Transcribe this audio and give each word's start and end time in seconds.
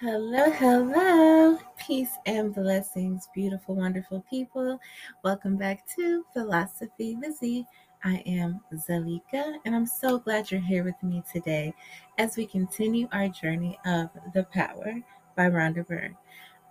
Hello, 0.00 0.48
hello. 0.52 1.58
Peace 1.76 2.18
and 2.24 2.54
blessings, 2.54 3.28
beautiful, 3.34 3.74
wonderful 3.74 4.24
people. 4.30 4.78
Welcome 5.24 5.56
back 5.56 5.84
to 5.96 6.24
Philosophy 6.32 7.16
Z. 7.36 7.66
I 8.04 8.22
am 8.24 8.60
Zalika, 8.72 9.56
and 9.64 9.74
I'm 9.74 9.86
so 9.86 10.20
glad 10.20 10.52
you're 10.52 10.60
here 10.60 10.84
with 10.84 11.02
me 11.02 11.24
today 11.32 11.74
as 12.16 12.36
we 12.36 12.46
continue 12.46 13.08
our 13.10 13.28
journey 13.28 13.76
of 13.86 14.08
The 14.34 14.44
Power 14.44 15.02
by 15.34 15.50
Rhonda 15.50 15.84
Byrne. 15.84 16.16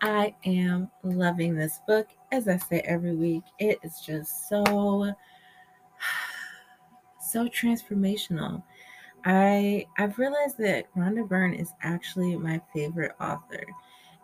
I 0.01 0.33
am 0.45 0.89
loving 1.03 1.53
this 1.53 1.81
book. 1.85 2.07
As 2.31 2.47
I 2.47 2.55
say 2.55 2.79
every 2.85 3.13
week, 3.13 3.43
it 3.59 3.77
is 3.83 3.99
just 3.99 4.47
so, 4.47 4.63
so 7.19 7.49
transformational. 7.49 8.63
I 9.27 9.85
I've 9.97 10.17
realized 10.17 10.57
that 10.59 10.85
Rhonda 10.95 11.27
Byrne 11.27 11.53
is 11.53 11.73
actually 11.81 12.37
my 12.37 12.61
favorite 12.73 13.11
author. 13.19 13.65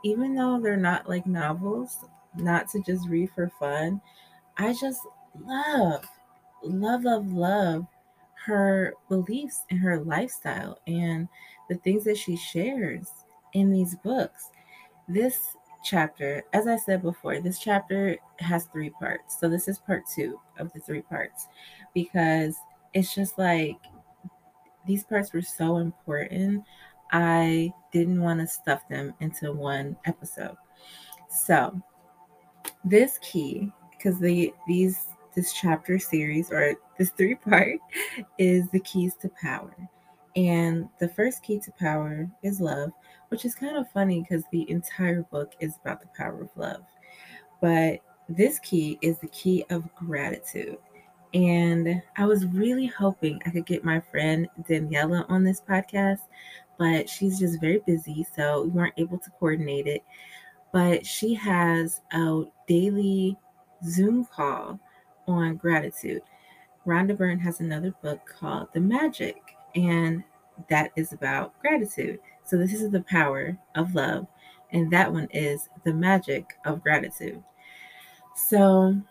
Even 0.06 0.34
though 0.34 0.60
they're 0.62 0.78
not 0.78 1.10
like 1.10 1.28
novels, 1.28 2.06
not 2.38 2.70
to 2.70 2.82
just 2.82 3.10
read 3.10 3.30
for 3.36 3.52
fun, 3.60 4.02
I 4.58 4.74
just 4.74 5.02
love, 5.40 6.06
love, 6.64 7.04
love, 7.04 7.32
love 7.34 7.86
her 8.46 8.94
beliefs 9.10 9.66
and 9.70 9.80
her 9.80 10.00
lifestyle 10.00 10.80
and 10.88 11.28
the 11.70 11.76
things 11.76 12.06
that 12.06 12.18
she 12.18 12.38
shares 12.38 13.10
in 13.54 13.72
these 13.72 13.96
books. 13.96 14.52
This 15.10 15.58
chapter, 15.84 16.44
as 16.54 16.68
I 16.68 16.78
said 16.78 17.02
before, 17.02 17.42
this 17.42 17.60
chapter 17.60 18.18
has 18.40 18.66
three 18.66 18.90
parts. 18.92 19.40
So 19.40 19.50
this 19.50 19.68
is 19.68 19.80
part 19.80 20.04
two 20.16 20.40
of 20.60 20.72
the 20.74 20.80
three 20.80 21.02
parts 21.02 21.48
because 21.94 22.56
it's 22.94 23.16
just 23.16 23.38
like 23.38 23.78
these 24.88 25.04
parts 25.04 25.34
were 25.34 25.42
so 25.42 25.78
important. 25.78 26.64
I 27.12 27.72
didn't 27.92 28.22
want 28.22 28.40
to 28.40 28.48
stuff 28.48 28.88
them 28.90 29.14
into 29.20 29.52
one 29.54 29.96
episode. 30.06 30.58
So, 31.30 31.80
this 32.84 33.20
key, 33.20 33.72
because 33.92 34.20
the 34.20 34.54
these 34.68 35.08
this 35.36 35.54
chapter 35.54 35.98
series 35.98 36.52
or 36.52 36.76
this 36.98 37.10
three 37.12 37.36
part 37.36 37.80
is 38.38 38.70
the 38.72 38.80
keys 38.82 39.16
to 39.22 39.30
power. 39.42 39.76
And 40.36 40.90
the 41.00 41.08
first 41.08 41.44
key 41.44 41.60
to 41.60 41.72
power 41.74 42.30
is 42.42 42.60
love, 42.60 42.92
which 43.30 43.46
is 43.46 43.54
kind 43.54 43.78
of 43.78 43.90
funny 43.92 44.22
because 44.22 44.44
the 44.52 44.70
entire 44.70 45.24
book 45.24 45.54
is 45.60 45.76
about 45.84 46.02
the 46.02 46.08
power 46.18 46.42
of 46.42 46.50
love. 46.56 46.84
But 47.62 48.00
this 48.30 48.60
key 48.60 48.98
is 49.02 49.20
the 49.20 49.28
key 49.28 49.64
of 49.70 49.94
gratitude. 49.96 50.78
And 51.34 52.02
I 52.18 52.26
was 52.26 52.46
really 52.46 52.86
hoping 52.86 53.42
I 53.46 53.50
could 53.50 53.66
get 53.66 53.84
my 53.84 54.00
friend 54.00 54.48
Daniela 54.70 55.26
on 55.30 55.44
this 55.44 55.62
podcast, 55.62 56.20
but 56.78 57.10
she's 57.10 57.40
just 57.40 57.60
very 57.60 57.82
busy, 57.88 58.26
so 58.36 58.64
we 58.64 58.70
weren't 58.70 58.94
able 58.98 59.18
to 59.18 59.32
coordinate 59.40 59.88
it. 59.88 60.04
But 60.72 61.06
she 61.06 61.34
has 61.36 62.02
a 62.14 62.44
daily 62.68 63.38
Zoom 63.88 64.26
call 64.26 64.80
on 65.28 65.56
gratitude. 65.56 66.22
Rhonda 66.86 67.18
Byrne 67.18 67.40
has 67.40 67.60
another 67.60 67.94
book 68.02 68.22
called 68.40 68.68
The 68.74 68.80
Magic, 68.82 69.56
and 69.76 70.24
that 70.70 70.92
is 70.96 71.14
about 71.14 71.60
gratitude. 71.62 72.20
So, 72.44 72.58
this 72.58 72.74
is 72.74 72.92
the 72.92 73.02
power 73.04 73.58
of 73.76 73.96
love, 73.96 74.28
and 74.72 74.92
that 74.92 75.12
one 75.12 75.28
is 75.32 75.70
the 75.84 75.94
magic 75.94 76.58
of 76.66 76.84
gratitude. 76.84 77.42
So, 78.36 79.02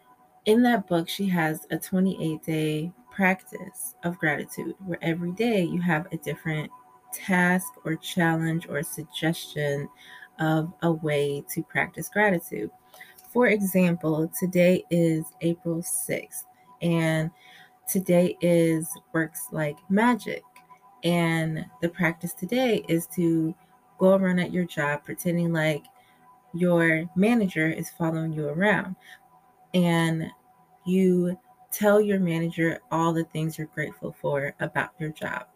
in 0.45 0.63
that 0.63 0.89
book, 0.89 1.09
she 1.09 1.27
has 1.29 1.67
a 1.71 1.79
28 1.79 2.43
day 2.43 2.93
practice 3.11 3.95
of 4.05 4.19
gratitude 4.19 4.75
where 4.85 4.99
every 5.03 5.33
day 5.33 5.63
you 5.63 5.81
have 5.81 6.07
a 6.13 6.17
different 6.19 6.71
task 7.13 7.67
or 7.85 7.95
challenge 7.97 8.67
or 8.69 8.83
suggestion 8.83 9.89
of 10.39 10.73
a 10.83 10.91
way 10.91 11.45
to 11.51 11.63
practice 11.63 12.09
gratitude. 12.09 12.71
For 13.33 13.49
example, 13.49 14.31
today 14.39 14.85
is 14.91 15.25
April 15.43 15.79
6th, 15.79 16.45
and 16.81 17.31
today 17.89 18.37
is 18.41 18.89
Works 19.13 19.47
Like 19.53 19.77
Magic. 19.89 20.43
And 21.05 21.65
the 21.81 21.89
practice 21.89 22.33
today 22.33 22.85
is 22.89 23.07
to 23.15 23.55
go 23.99 24.15
around 24.15 24.39
at 24.39 24.53
your 24.53 24.65
job 24.65 25.05
pretending 25.05 25.53
like 25.53 25.85
your 26.55 27.05
manager 27.17 27.69
is 27.69 27.91
following 27.91 28.33
you 28.33 28.49
around 28.49 28.97
and 29.75 30.31
you 30.85 31.39
tell 31.71 32.01
your 32.01 32.21
manager 32.21 32.81
all 32.91 33.13
the 33.13 33.25
things 33.25 33.57
you're 33.57 33.67
grateful 33.69 34.15
for 34.21 34.55
about 34.61 34.91
your 34.99 35.11
job. 35.11 35.47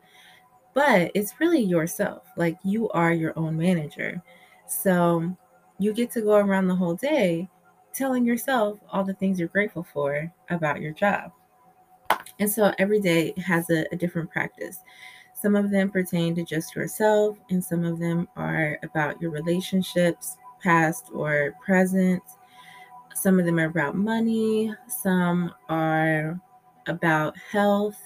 But 0.75 1.11
it's 1.15 1.41
really 1.41 1.63
yourself. 1.63 2.25
Like 2.37 2.59
you 2.63 2.89
are 2.91 3.13
your 3.13 3.39
own 3.39 3.57
manager. 3.57 4.23
So 4.67 5.37
you 5.79 5.93
get 5.93 6.11
to 6.13 6.23
go 6.23 6.37
around 6.37 6.69
the 6.69 6.75
whole 6.75 6.95
day 6.95 7.49
telling 7.93 8.27
yourself 8.27 8.79
all 8.91 9.05
the 9.05 9.15
things 9.15 9.39
you're 9.39 9.49
grateful 9.49 9.87
for 9.93 10.31
about 10.51 10.81
your 10.81 10.93
job. 10.93 11.33
And 12.39 12.51
so 12.51 12.73
every 12.79 13.01
day 13.01 13.33
has 13.39 13.71
a, 13.71 13.87
a 13.93 13.97
different 13.97 14.31
practice. 14.31 14.81
Some 15.35 15.57
of 15.57 15.71
them 15.71 15.91
pertain 15.91 16.35
to 16.35 16.45
just 16.45 16.75
yourself, 16.75 17.39
and 17.51 17.63
some 17.63 17.85
of 17.85 17.99
them 17.99 18.27
are 18.37 18.79
about 18.83 19.21
your 19.21 19.31
relationships, 19.31 20.37
past 20.63 21.11
or 21.13 21.55
present 21.65 22.23
some 23.17 23.41
of 23.41 23.47
them 23.47 23.59
are 23.59 23.65
about 23.65 23.97
money, 23.97 24.73
some 24.89 25.53
are 25.69 26.39
about 26.87 27.37
health 27.51 28.01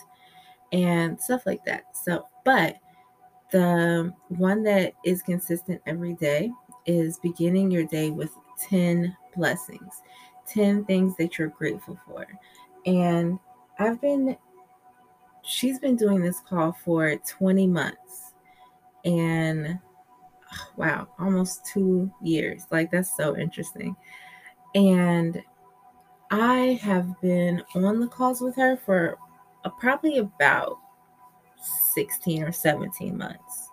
and 0.73 1.21
stuff 1.21 1.43
like 1.47 1.65
that. 1.65 1.97
So, 1.97 2.29
but 2.45 2.77
the 3.51 4.13
one 4.29 4.63
that 4.63 4.93
is 5.05 5.23
consistent 5.23 5.81
every 5.87 6.15
day 6.15 6.51
is 6.87 7.19
beginning 7.19 7.71
your 7.71 7.85
day 7.85 8.11
with 8.11 8.31
10 8.69 9.17
blessings, 9.35 10.03
10 10.47 10.85
things 10.85 11.17
that 11.19 11.39
you're 11.39 11.49
grateful 11.49 11.99
for. 12.07 12.27
And 12.87 13.39
I've 13.79 14.01
been, 14.01 14.37
she's 15.43 15.81
been 15.81 15.97
doing 15.97 16.21
this 16.21 16.41
call 16.49 16.73
for 16.85 17.17
20 17.17 17.67
months. 17.67 18.35
And 19.05 19.81
wow, 20.77 21.09
almost 21.19 21.67
two 21.67 22.11
years. 22.23 22.67
Like, 22.71 22.91
that's 22.93 23.17
so 23.17 23.37
interesting. 23.37 23.97
And 24.75 25.43
I 26.31 26.79
have 26.83 27.21
been 27.21 27.63
on 27.75 28.01
the 28.01 28.07
calls 28.07 28.41
with 28.41 28.57
her 28.57 28.77
for 28.77 29.19
uh, 29.65 29.71
probably 29.71 30.19
about 30.19 30.79
16 31.95 32.45
or 32.45 32.53
17 32.53 33.17
months. 33.17 33.69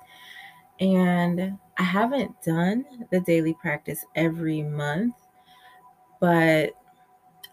And 0.79 1.57
I 1.77 1.83
haven't 1.83 2.41
done 2.41 2.85
the 3.11 3.19
daily 3.21 3.53
practice 3.53 4.05
every 4.15 4.63
month, 4.63 5.15
but 6.19 6.71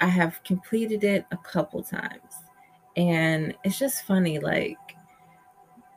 I 0.01 0.07
have 0.07 0.43
completed 0.45 1.05
it 1.05 1.27
a 1.31 1.37
couple 1.37 1.83
times. 1.83 2.43
And 2.97 3.55
it's 3.65 3.79
just 3.79 4.05
funny, 4.05 4.39
like, 4.39 4.79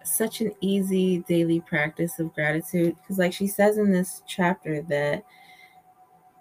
such 0.04 0.42
an 0.42 0.54
easy 0.62 1.20
daily 1.28 1.60
practice 1.62 2.20
of 2.20 2.34
gratitude. 2.34 2.96
Because, 2.96 3.18
like, 3.18 3.34
she 3.34 3.48
says 3.48 3.78
in 3.78 3.92
this 3.92 4.24
chapter 4.26 4.82
that 4.84 5.24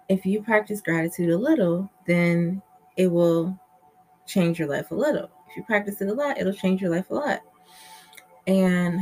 if 0.09 0.25
you 0.25 0.41
practice 0.41 0.81
gratitude 0.81 1.29
a 1.29 1.37
little, 1.37 1.89
then 2.05 2.61
it 2.95 3.07
will 3.07 3.59
change 4.25 4.59
your 4.59 4.67
life 4.67 4.91
a 4.91 4.95
little. 4.95 5.29
If 5.49 5.57
you 5.57 5.63
practice 5.63 6.01
it 6.01 6.09
a 6.09 6.13
lot, 6.13 6.37
it'll 6.37 6.53
change 6.53 6.81
your 6.81 6.91
life 6.91 7.09
a 7.09 7.15
lot. 7.15 7.41
And 8.45 9.01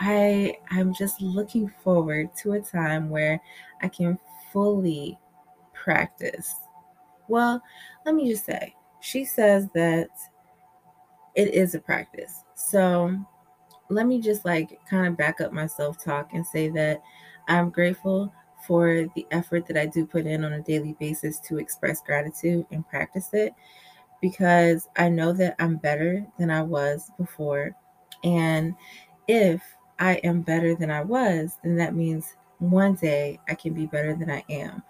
I 0.00 0.56
I'm 0.70 0.92
just 0.92 1.20
looking 1.20 1.72
forward 1.82 2.34
to 2.38 2.52
a 2.52 2.60
time 2.60 3.08
where 3.10 3.40
I 3.82 3.88
can 3.88 4.18
fully 4.52 5.18
practice. 5.72 6.54
Well, 7.28 7.62
let 8.04 8.14
me 8.14 8.28
just 8.28 8.44
say, 8.44 8.74
she 9.00 9.24
says 9.24 9.68
that 9.74 10.08
it 11.34 11.54
is 11.54 11.74
a 11.74 11.80
practice. 11.80 12.44
So 12.54 13.16
let 13.88 14.06
me 14.06 14.20
just 14.20 14.44
like 14.44 14.78
kind 14.88 15.06
of 15.06 15.16
back 15.16 15.40
up 15.40 15.52
my 15.52 15.66
self 15.66 16.02
talk 16.02 16.30
and 16.32 16.46
say 16.46 16.68
that 16.70 17.02
I'm 17.48 17.70
grateful 17.70 18.32
for 18.66 19.06
the 19.14 19.26
effort 19.30 19.66
that 19.66 19.76
I 19.76 19.86
do 19.86 20.06
put 20.06 20.26
in 20.26 20.44
on 20.44 20.54
a 20.54 20.62
daily 20.62 20.96
basis 20.98 21.38
to 21.40 21.58
express 21.58 22.00
gratitude 22.00 22.66
and 22.70 22.88
practice 22.88 23.30
it 23.32 23.52
because 24.20 24.88
I 24.96 25.08
know 25.08 25.32
that 25.34 25.56
I'm 25.58 25.76
better 25.76 26.26
than 26.38 26.50
I 26.50 26.62
was 26.62 27.10
before. 27.18 27.76
And 28.22 28.74
if 29.28 29.62
I 29.98 30.14
am 30.24 30.42
better 30.42 30.74
than 30.74 30.90
I 30.90 31.02
was, 31.02 31.58
then 31.62 31.76
that 31.76 31.94
means 31.94 32.36
one 32.58 32.94
day 32.94 33.38
I 33.48 33.54
can 33.54 33.74
be 33.74 33.86
better 33.86 34.14
than 34.14 34.30
I 34.30 34.44
am. 34.48 34.82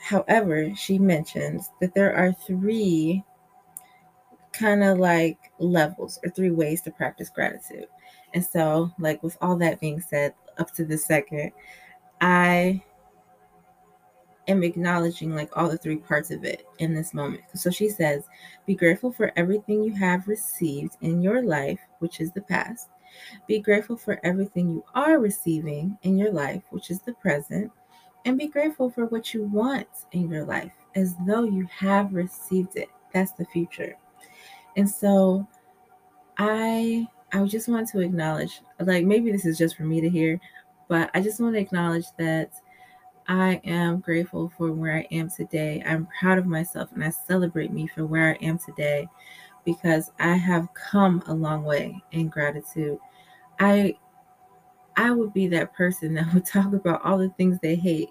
However, 0.00 0.74
she 0.74 0.98
mentions 0.98 1.70
that 1.80 1.94
there 1.94 2.14
are 2.14 2.32
three 2.32 3.24
kind 4.52 4.82
of 4.82 4.98
like 4.98 5.38
levels 5.58 6.18
or 6.24 6.30
three 6.30 6.50
ways 6.50 6.82
to 6.82 6.90
practice 6.90 7.30
gratitude. 7.30 7.86
And 8.34 8.44
so, 8.44 8.90
like, 8.98 9.22
with 9.22 9.36
all 9.40 9.56
that 9.58 9.80
being 9.80 10.00
said, 10.00 10.34
up 10.58 10.72
to 10.74 10.84
the 10.84 10.98
second, 10.98 11.52
I 12.22 12.82
am 14.48 14.62
acknowledging 14.62 15.34
like 15.34 15.54
all 15.56 15.68
the 15.68 15.76
three 15.76 15.96
parts 15.96 16.30
of 16.30 16.44
it 16.44 16.66
in 16.78 16.94
this 16.94 17.12
moment. 17.12 17.42
So 17.54 17.70
she 17.70 17.88
says, 17.88 18.24
Be 18.66 18.74
grateful 18.74 19.12
for 19.12 19.32
everything 19.36 19.82
you 19.82 19.92
have 19.94 20.26
received 20.26 20.96
in 21.00 21.20
your 21.20 21.42
life, 21.42 21.80
which 21.98 22.20
is 22.20 22.32
the 22.32 22.42
past. 22.42 22.88
Be 23.46 23.58
grateful 23.58 23.96
for 23.96 24.18
everything 24.24 24.70
you 24.70 24.84
are 24.94 25.18
receiving 25.18 25.98
in 26.02 26.16
your 26.16 26.32
life, 26.32 26.62
which 26.70 26.90
is 26.90 27.00
the 27.02 27.12
present, 27.14 27.70
and 28.24 28.38
be 28.38 28.46
grateful 28.46 28.88
for 28.88 29.06
what 29.06 29.34
you 29.34 29.44
want 29.44 29.88
in 30.12 30.30
your 30.30 30.44
life 30.44 30.72
as 30.94 31.14
though 31.26 31.44
you 31.44 31.66
have 31.66 32.14
received 32.14 32.76
it. 32.76 32.88
That's 33.12 33.32
the 33.32 33.44
future. 33.46 33.96
And 34.76 34.88
so 34.88 35.46
I 36.38 37.06
I 37.32 37.42
just 37.44 37.68
want 37.68 37.88
to 37.88 38.00
acknowledge 38.00 38.60
like 38.80 39.04
maybe 39.04 39.32
this 39.32 39.46
is 39.46 39.58
just 39.58 39.76
for 39.76 39.84
me 39.84 40.00
to 40.00 40.08
hear, 40.08 40.40
but 40.92 41.10
I 41.14 41.22
just 41.22 41.40
want 41.40 41.54
to 41.54 41.58
acknowledge 41.58 42.04
that 42.18 42.52
I 43.26 43.62
am 43.64 44.00
grateful 44.00 44.52
for 44.58 44.72
where 44.72 44.94
I 44.94 45.06
am 45.10 45.30
today. 45.30 45.82
I'm 45.86 46.06
proud 46.20 46.36
of 46.36 46.44
myself 46.44 46.90
and 46.92 47.02
I 47.02 47.08
celebrate 47.08 47.72
me 47.72 47.86
for 47.86 48.04
where 48.04 48.28
I 48.28 48.44
am 48.44 48.58
today 48.58 49.08
because 49.64 50.12
I 50.20 50.34
have 50.34 50.68
come 50.74 51.22
a 51.28 51.32
long 51.32 51.64
way 51.64 51.98
in 52.10 52.28
gratitude. 52.28 52.98
I 53.58 53.96
I 54.94 55.12
would 55.12 55.32
be 55.32 55.46
that 55.46 55.72
person 55.72 56.12
that 56.12 56.30
would 56.34 56.44
talk 56.44 56.74
about 56.74 57.02
all 57.06 57.16
the 57.16 57.30
things 57.38 57.58
they 57.62 57.76
hate. 57.76 58.10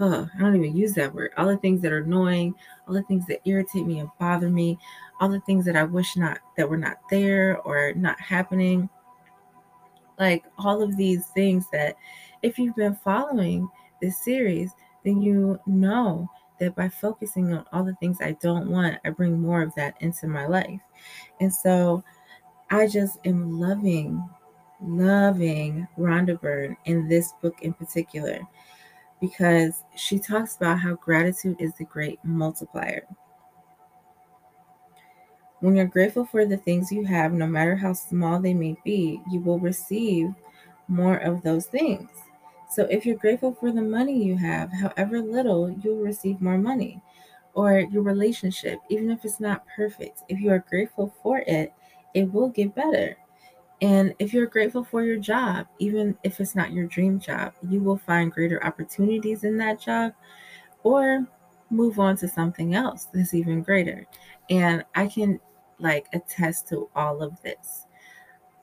Oh, 0.00 0.26
I 0.34 0.40
don't 0.40 0.56
even 0.56 0.74
use 0.74 0.94
that 0.94 1.14
word. 1.14 1.32
All 1.36 1.48
the 1.48 1.58
things 1.58 1.82
that 1.82 1.92
are 1.92 1.98
annoying, 1.98 2.54
all 2.88 2.94
the 2.94 3.02
things 3.02 3.26
that 3.26 3.46
irritate 3.46 3.86
me 3.86 3.98
and 3.98 4.08
bother 4.18 4.48
me, 4.48 4.78
all 5.20 5.28
the 5.28 5.40
things 5.40 5.66
that 5.66 5.76
I 5.76 5.82
wish 5.82 6.16
not 6.16 6.38
that 6.56 6.70
were 6.70 6.78
not 6.78 6.96
there 7.10 7.58
or 7.58 7.92
not 7.92 8.18
happening. 8.18 8.88
Like 10.18 10.44
all 10.58 10.82
of 10.82 10.96
these 10.96 11.26
things 11.28 11.66
that 11.72 11.96
if 12.42 12.58
you've 12.58 12.76
been 12.76 12.94
following 12.94 13.68
this 14.00 14.22
series, 14.24 14.72
then 15.04 15.22
you 15.22 15.58
know 15.66 16.28
that 16.60 16.74
by 16.76 16.88
focusing 16.88 17.52
on 17.52 17.64
all 17.72 17.84
the 17.84 17.96
things 17.96 18.18
I 18.20 18.32
don't 18.40 18.70
want, 18.70 18.98
I 19.04 19.10
bring 19.10 19.40
more 19.40 19.62
of 19.62 19.74
that 19.74 19.94
into 20.00 20.26
my 20.28 20.46
life. 20.46 20.80
And 21.40 21.52
so 21.52 22.04
I 22.70 22.86
just 22.86 23.18
am 23.24 23.58
loving, 23.58 24.28
loving 24.80 25.88
Rhonda 25.98 26.40
Byrne 26.40 26.76
in 26.84 27.08
this 27.08 27.32
book 27.42 27.62
in 27.62 27.72
particular 27.72 28.40
because 29.20 29.84
she 29.94 30.18
talks 30.18 30.56
about 30.56 30.80
how 30.80 30.94
gratitude 30.94 31.56
is 31.60 31.74
the 31.74 31.84
great 31.84 32.18
multiplier. 32.24 33.06
When 35.62 35.76
you're 35.76 35.86
grateful 35.86 36.24
for 36.24 36.44
the 36.44 36.56
things 36.56 36.90
you 36.90 37.04
have, 37.04 37.32
no 37.32 37.46
matter 37.46 37.76
how 37.76 37.92
small 37.92 38.40
they 38.40 38.52
may 38.52 38.76
be, 38.84 39.20
you 39.30 39.38
will 39.38 39.60
receive 39.60 40.34
more 40.88 41.18
of 41.18 41.40
those 41.42 41.66
things. 41.66 42.10
So 42.68 42.82
if 42.90 43.06
you're 43.06 43.14
grateful 43.14 43.54
for 43.54 43.70
the 43.70 43.80
money 43.80 44.24
you 44.24 44.36
have, 44.36 44.72
however 44.72 45.20
little, 45.20 45.70
you'll 45.70 46.02
receive 46.02 46.40
more 46.40 46.58
money. 46.58 47.00
Or 47.54 47.78
your 47.78 48.02
relationship, 48.02 48.80
even 48.88 49.08
if 49.08 49.24
it's 49.24 49.38
not 49.38 49.64
perfect, 49.76 50.24
if 50.28 50.40
you 50.40 50.50
are 50.50 50.64
grateful 50.68 51.14
for 51.22 51.44
it, 51.46 51.72
it 52.12 52.32
will 52.32 52.48
get 52.48 52.74
better. 52.74 53.16
And 53.80 54.14
if 54.18 54.34
you're 54.34 54.46
grateful 54.46 54.82
for 54.82 55.04
your 55.04 55.18
job, 55.18 55.68
even 55.78 56.18
if 56.24 56.40
it's 56.40 56.56
not 56.56 56.72
your 56.72 56.86
dream 56.88 57.20
job, 57.20 57.52
you 57.68 57.78
will 57.78 57.98
find 57.98 58.32
greater 58.32 58.64
opportunities 58.66 59.44
in 59.44 59.56
that 59.58 59.80
job 59.80 60.12
or 60.82 61.24
move 61.70 62.00
on 62.00 62.16
to 62.16 62.26
something 62.26 62.74
else 62.74 63.06
that's 63.14 63.32
even 63.32 63.62
greater. 63.62 64.08
And 64.50 64.84
I 64.96 65.06
can 65.06 65.38
like 65.82 66.06
attest 66.12 66.68
to 66.68 66.88
all 66.94 67.22
of 67.22 67.40
this. 67.42 67.86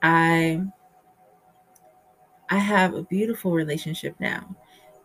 I 0.02 0.62
I 2.48 2.58
have 2.58 2.94
a 2.94 3.04
beautiful 3.04 3.52
relationship 3.52 4.16
now. 4.18 4.56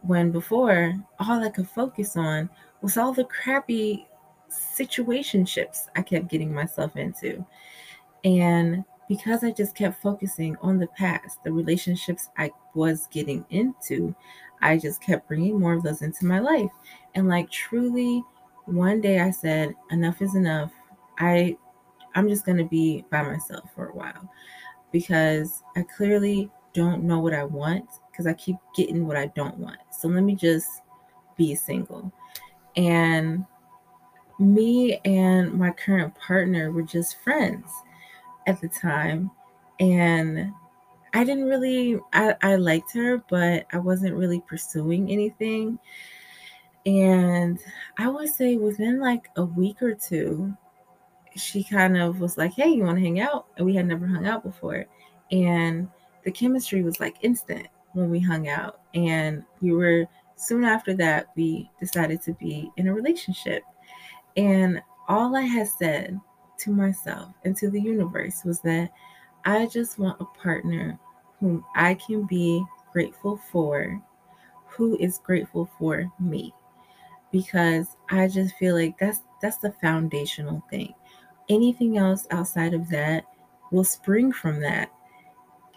When 0.02 0.32
before, 0.32 0.94
all 1.20 1.44
I 1.44 1.50
could 1.50 1.70
focus 1.70 2.18
on 2.18 2.50
was 2.82 2.98
all 2.98 3.14
the 3.14 3.26
crappy 3.26 4.08
situationships 4.50 5.88
I 5.96 6.02
kept 6.02 6.28
getting 6.28 6.54
myself 6.54 6.96
into. 6.96 7.46
And 8.24 8.84
because 9.08 9.44
I 9.44 9.52
just 9.52 9.76
kept 9.76 10.02
focusing 10.02 10.58
on 10.62 10.80
the 10.80 10.88
past, 10.88 11.44
the 11.44 11.52
relationships 11.52 12.30
I 12.38 12.52
was 12.74 13.08
getting 13.12 13.46
into, 13.52 14.16
I 14.62 14.78
just 14.78 15.02
kept 15.02 15.28
bringing 15.28 15.60
more 15.60 15.74
of 15.74 15.84
those 15.84 16.02
into 16.02 16.26
my 16.26 16.40
life. 16.40 16.72
And 17.14 17.28
like 17.28 17.52
truly, 17.52 18.24
one 18.66 19.02
day 19.02 19.20
I 19.20 19.30
said, 19.30 19.76
enough 19.92 20.22
is 20.22 20.34
enough. 20.36 20.72
I 21.20 21.58
I'm 22.16 22.30
just 22.30 22.46
going 22.46 22.58
to 22.58 22.66
be 22.66 23.06
by 23.12 23.22
myself 23.22 23.70
for 23.76 23.90
a 23.90 23.96
while 23.96 24.30
because 24.92 25.62
I 25.76 25.84
clearly 25.84 26.50
don't 26.74 27.04
know 27.04 27.20
what 27.20 27.34
I 27.34 27.44
want 27.44 27.86
because 28.12 28.28
I 28.28 28.34
keep 28.34 28.56
getting 28.76 29.06
what 29.08 29.18
I 29.18 29.28
don't 29.28 29.58
want. 29.58 29.80
So 29.92 30.08
let 30.08 30.24
me 30.24 30.36
just 30.36 30.68
be 31.38 31.56
single. 31.56 32.12
And 32.78 33.46
me 34.40 35.00
and 35.06 35.54
my 35.54 35.72
current 35.72 36.14
partner 36.16 36.72
were 36.72 36.84
just 36.84 37.22
friends 37.22 37.70
at 38.48 38.60
the 38.62 38.68
time. 38.68 39.32
And 39.80 40.54
I 41.14 41.24
didn't 41.24 41.46
really, 41.46 42.00
I, 42.14 42.36
I 42.42 42.56
liked 42.56 42.94
her, 42.94 43.24
but 43.30 43.66
I 43.72 43.78
wasn't 43.78 44.16
really 44.16 44.42
pursuing 44.42 45.10
anything. 45.10 45.80
And 46.86 47.60
I 47.98 48.08
would 48.10 48.30
say 48.30 48.58
within 48.58 49.00
like 49.00 49.30
a 49.38 49.44
week 49.44 49.82
or 49.82 49.96
two, 49.96 50.56
she 51.36 51.64
kind 51.64 51.98
of 51.98 52.20
was 52.20 52.38
like, 52.38 52.54
Hey, 52.54 52.70
you 52.70 52.84
want 52.84 52.98
to 52.98 53.04
hang 53.04 53.20
out? 53.20 53.48
And 53.58 53.66
we 53.66 53.76
had 53.76 53.88
never 53.88 54.08
hung 54.08 54.26
out 54.28 54.44
before. 54.44 54.86
And 55.32 55.88
the 56.24 56.32
chemistry 56.32 56.84
was 56.84 57.00
like 57.00 57.18
instant 57.22 57.68
when 57.94 58.10
we 58.10 58.20
hung 58.20 58.48
out. 58.48 58.82
And 58.94 59.44
we 59.62 59.72
were 59.72 60.06
soon 60.36 60.64
after 60.64 60.94
that, 60.96 61.28
we 61.36 61.70
decided 61.80 62.22
to 62.24 62.34
be 62.34 62.70
in 62.78 62.88
a 62.88 62.94
relationship. 62.94 63.64
And 64.38 64.82
all 65.08 65.36
I 65.36 65.42
had 65.42 65.68
said 65.68 66.20
to 66.60 66.72
myself 66.72 67.34
and 67.44 67.56
to 67.58 67.70
the 67.70 67.82
universe 67.82 68.44
was 68.44 68.60
that 68.62 68.92
I 69.46 69.66
just 69.68 70.00
want 70.00 70.22
a 70.22 70.26
partner 70.26 71.00
whom 71.40 71.64
I 71.76 71.96
can 71.96 72.26
be 72.26 72.64
grateful 72.92 73.38
for, 73.52 74.02
who 74.68 74.98
is 74.98 75.20
grateful 75.20 75.70
for 75.78 76.12
me. 76.20 76.54
Because 77.32 77.98
I 78.10 78.28
just 78.28 78.56
feel 78.56 78.76
like 78.76 78.98
that's 78.98 79.20
that's 79.42 79.58
the 79.58 79.74
foundational 79.82 80.64
thing. 80.70 80.94
Anything 81.50 81.98
else 81.98 82.28
outside 82.32 82.74
of 82.74 82.90
that 82.90 83.26
will 83.72 83.84
spring 83.84 84.32
from 84.32 84.60
that. 84.62 84.90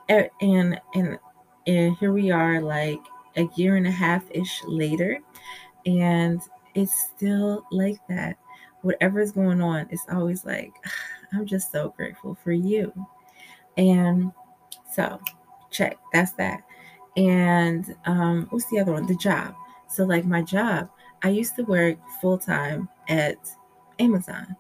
And 0.09 0.81
and 0.95 1.19
and 1.67 1.97
here 1.99 2.13
we 2.13 2.31
are 2.31 2.61
like 2.63 3.01
a 3.37 3.47
year 3.57 3.77
and 3.77 3.87
a 3.87 3.91
half 3.91 4.25
ish 4.31 4.63
later 4.65 5.19
and 5.87 6.41
it's 6.75 7.09
still 7.15 7.65
like 7.71 7.99
that. 8.09 8.37
Whatever's 8.83 9.33
going 9.33 9.61
on 9.61 9.87
it's 9.91 10.07
always 10.11 10.45
like 10.45 10.73
i'm 11.33 11.45
just 11.45 11.71
so 11.71 11.91
grateful 11.97 12.37
for 12.43 12.53
you. 12.53 12.93
And 13.77 14.33
so 14.93 15.21
check 15.71 15.99
that's 16.13 16.33
that. 16.33 16.63
And 17.17 17.95
um 18.07 18.47
what's 18.51 18.71
the 18.71 18.81
other 18.81 18.93
one? 18.93 19.07
The 19.07 19.17
job. 19.17 19.55
So 19.89 20.05
like 20.05 20.25
my 20.25 20.43
job 20.43 20.89
i 21.23 21.29
used 21.29 21.57
to 21.57 21.63
work 21.63 21.99
full-time 22.21 22.89
at 23.09 23.37
amazon 23.99 24.57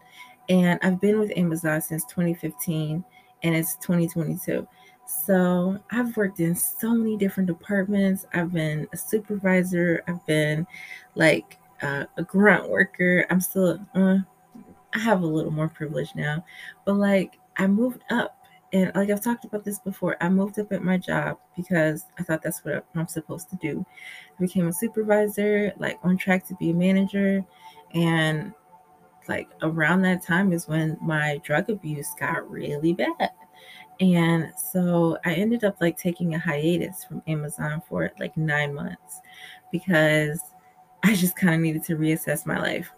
and 0.48 0.78
i've 0.82 1.00
been 1.00 1.18
with 1.18 1.32
amazon 1.36 1.80
since 1.80 2.04
2015 2.04 3.04
and 3.42 3.54
it's 3.54 3.76
2022 3.76 4.66
so 5.08 5.78
I've 5.90 6.14
worked 6.18 6.38
in 6.38 6.54
so 6.54 6.92
many 6.92 7.16
different 7.16 7.46
departments. 7.46 8.26
I've 8.34 8.52
been 8.52 8.86
a 8.92 8.96
supervisor. 8.96 10.02
I've 10.06 10.24
been 10.26 10.66
like 11.14 11.56
uh, 11.80 12.04
a 12.18 12.22
grunt 12.22 12.68
worker. 12.68 13.24
I'm 13.30 13.40
still, 13.40 13.80
uh, 13.94 14.18
I 14.94 14.98
have 14.98 15.22
a 15.22 15.26
little 15.26 15.50
more 15.50 15.68
privilege 15.68 16.14
now, 16.14 16.44
but 16.84 16.96
like 16.96 17.38
I 17.56 17.66
moved 17.66 18.02
up. 18.10 18.34
And 18.74 18.92
like 18.94 19.08
I've 19.08 19.24
talked 19.24 19.46
about 19.46 19.64
this 19.64 19.78
before, 19.78 20.18
I 20.20 20.28
moved 20.28 20.58
up 20.58 20.72
at 20.72 20.84
my 20.84 20.98
job 20.98 21.38
because 21.56 22.04
I 22.18 22.22
thought 22.22 22.42
that's 22.42 22.62
what 22.62 22.84
I'm 22.94 23.08
supposed 23.08 23.48
to 23.48 23.56
do. 23.56 23.86
I 24.38 24.42
became 24.42 24.68
a 24.68 24.72
supervisor, 24.74 25.72
like 25.78 25.98
on 26.02 26.18
track 26.18 26.46
to 26.48 26.54
be 26.56 26.70
a 26.70 26.74
manager. 26.74 27.42
And 27.94 28.52
like 29.28 29.48
around 29.62 30.02
that 30.02 30.22
time 30.22 30.52
is 30.52 30.68
when 30.68 30.96
my 31.00 31.40
drug 31.44 31.70
abuse 31.70 32.08
got 32.18 32.50
really 32.50 32.94
bad. 32.94 33.30
And 34.00 34.52
so 34.56 35.18
I 35.24 35.34
ended 35.34 35.64
up 35.64 35.76
like 35.80 35.98
taking 35.98 36.34
a 36.34 36.38
hiatus 36.38 37.04
from 37.04 37.22
Amazon 37.26 37.82
for 37.88 38.10
like 38.18 38.36
nine 38.36 38.74
months 38.74 39.20
because 39.72 40.40
I 41.02 41.14
just 41.14 41.36
kind 41.36 41.54
of 41.54 41.60
needed 41.60 41.84
to 41.84 41.96
reassess 41.96 42.46
my 42.46 42.58
life. 42.58 42.90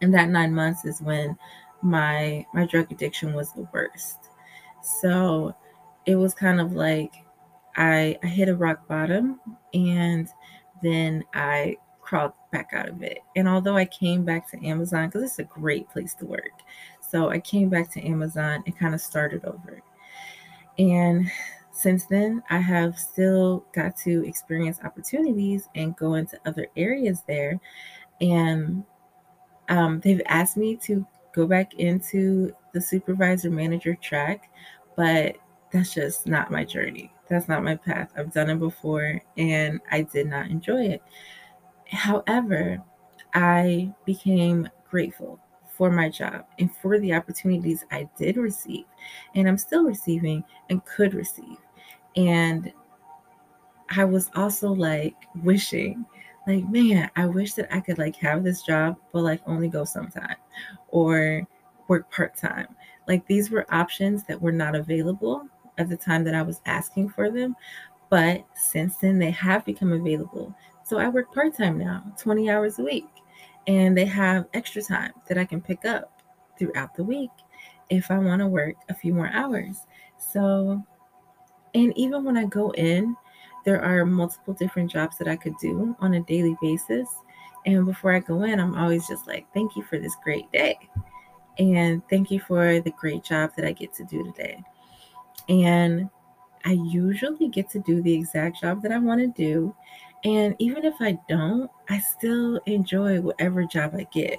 And 0.00 0.14
that 0.14 0.28
nine 0.28 0.54
months 0.54 0.84
is 0.84 1.02
when 1.02 1.36
my 1.82 2.46
my 2.54 2.66
drug 2.66 2.90
addiction 2.92 3.34
was 3.34 3.52
the 3.52 3.68
worst. 3.72 4.30
So 4.82 5.54
it 6.06 6.16
was 6.16 6.34
kind 6.34 6.60
of 6.60 6.72
like 6.72 7.12
I, 7.76 8.18
I 8.22 8.26
hit 8.26 8.48
a 8.48 8.56
rock 8.56 8.88
bottom 8.88 9.40
and 9.74 10.28
then 10.82 11.24
I 11.34 11.76
crawled 12.00 12.32
back 12.50 12.70
out 12.72 12.88
of 12.88 13.02
it. 13.02 13.18
And 13.36 13.48
although 13.48 13.76
I 13.76 13.84
came 13.84 14.24
back 14.24 14.50
to 14.50 14.66
Amazon, 14.66 15.06
because 15.08 15.22
it's 15.22 15.38
a 15.38 15.44
great 15.44 15.88
place 15.90 16.14
to 16.14 16.26
work. 16.26 16.62
So 17.00 17.30
I 17.30 17.38
came 17.40 17.68
back 17.68 17.90
to 17.92 18.06
Amazon 18.06 18.62
and 18.66 18.78
kind 18.78 18.94
of 18.94 19.00
started 19.00 19.44
over. 19.44 19.82
And 20.78 21.30
since 21.72 22.04
then, 22.06 22.42
I 22.50 22.58
have 22.58 22.98
still 22.98 23.64
got 23.74 23.96
to 23.98 24.26
experience 24.26 24.80
opportunities 24.82 25.68
and 25.74 25.96
go 25.96 26.14
into 26.14 26.38
other 26.44 26.66
areas 26.76 27.22
there. 27.26 27.60
And 28.20 28.84
um, 29.68 30.00
they've 30.00 30.22
asked 30.26 30.56
me 30.56 30.76
to 30.84 31.06
go 31.34 31.46
back 31.46 31.74
into 31.74 32.52
the 32.72 32.80
supervisor 32.80 33.50
manager 33.50 33.94
track, 33.94 34.50
but 34.96 35.36
that's 35.72 35.94
just 35.94 36.26
not 36.26 36.50
my 36.50 36.64
journey. 36.64 37.12
That's 37.28 37.48
not 37.48 37.62
my 37.62 37.76
path. 37.76 38.10
I've 38.16 38.32
done 38.32 38.50
it 38.50 38.58
before 38.58 39.20
and 39.36 39.80
I 39.90 40.02
did 40.02 40.28
not 40.28 40.48
enjoy 40.50 40.86
it. 40.86 41.02
However, 41.90 42.82
I 43.34 43.92
became 44.04 44.68
grateful 44.90 45.38
for 45.76 45.90
my 45.90 46.08
job 46.08 46.44
and 46.58 46.74
for 46.74 46.98
the 46.98 47.14
opportunities 47.14 47.84
I 47.90 48.08
did 48.18 48.36
receive 48.36 48.84
and 49.34 49.48
I'm 49.48 49.58
still 49.58 49.84
receiving 49.84 50.42
and 50.70 50.84
could 50.84 51.14
receive. 51.14 51.56
And 52.16 52.72
I 53.90 54.04
was 54.04 54.30
also 54.34 54.72
like 54.72 55.14
wishing, 55.42 56.04
like, 56.46 56.68
man, 56.68 57.10
I 57.16 57.26
wish 57.26 57.54
that 57.54 57.72
I 57.74 57.80
could 57.80 57.98
like 57.98 58.16
have 58.16 58.42
this 58.42 58.62
job, 58.62 58.96
but 59.12 59.20
like 59.20 59.40
only 59.46 59.68
go 59.68 59.84
sometime 59.84 60.36
or 60.88 61.46
work 61.88 62.10
part 62.10 62.36
time. 62.36 62.68
Like 63.06 63.26
these 63.26 63.50
were 63.50 63.72
options 63.72 64.24
that 64.24 64.40
were 64.40 64.52
not 64.52 64.74
available 64.74 65.46
at 65.78 65.88
the 65.88 65.96
time 65.96 66.24
that 66.24 66.34
I 66.34 66.42
was 66.42 66.60
asking 66.66 67.10
for 67.10 67.30
them. 67.30 67.56
But 68.10 68.44
since 68.54 68.96
then, 68.96 69.18
they 69.18 69.30
have 69.30 69.64
become 69.64 69.92
available. 69.92 70.54
So 70.88 70.96
I 70.96 71.08
work 71.08 71.34
part 71.34 71.54
time 71.54 71.76
now, 71.76 72.02
20 72.16 72.48
hours 72.48 72.78
a 72.78 72.82
week, 72.82 73.04
and 73.66 73.94
they 73.94 74.06
have 74.06 74.46
extra 74.54 74.80
time 74.80 75.12
that 75.28 75.36
I 75.36 75.44
can 75.44 75.60
pick 75.60 75.84
up 75.84 76.22
throughout 76.58 76.94
the 76.94 77.04
week 77.04 77.28
if 77.90 78.10
I 78.10 78.16
want 78.16 78.40
to 78.40 78.46
work 78.46 78.76
a 78.88 78.94
few 78.94 79.12
more 79.12 79.28
hours. 79.34 79.80
So, 80.16 80.82
and 81.74 81.92
even 81.98 82.24
when 82.24 82.38
I 82.38 82.46
go 82.46 82.70
in, 82.70 83.14
there 83.66 83.84
are 83.84 84.06
multiple 84.06 84.54
different 84.54 84.90
jobs 84.90 85.18
that 85.18 85.28
I 85.28 85.36
could 85.36 85.58
do 85.60 85.94
on 86.00 86.14
a 86.14 86.20
daily 86.20 86.56
basis. 86.62 87.06
And 87.66 87.84
before 87.84 88.14
I 88.14 88.20
go 88.20 88.44
in, 88.44 88.58
I'm 88.58 88.74
always 88.74 89.06
just 89.06 89.26
like, 89.26 89.46
thank 89.52 89.76
you 89.76 89.82
for 89.82 89.98
this 89.98 90.16
great 90.24 90.50
day. 90.52 90.78
And 91.58 92.00
thank 92.08 92.30
you 92.30 92.40
for 92.40 92.80
the 92.80 92.92
great 92.92 93.24
job 93.24 93.50
that 93.56 93.66
I 93.66 93.72
get 93.72 93.92
to 93.92 94.04
do 94.04 94.24
today. 94.24 94.62
And 95.50 96.08
I 96.64 96.72
usually 96.72 97.48
get 97.48 97.68
to 97.70 97.78
do 97.80 98.00
the 98.02 98.14
exact 98.14 98.60
job 98.60 98.82
that 98.82 98.92
I 98.92 98.98
want 98.98 99.20
to 99.20 99.26
do. 99.26 99.74
And 100.24 100.56
even 100.58 100.84
if 100.84 100.94
I 101.00 101.18
don't, 101.28 101.70
I 101.88 101.98
still 101.98 102.60
enjoy 102.66 103.20
whatever 103.20 103.64
job 103.64 103.94
I 103.94 104.06
get. 104.12 104.38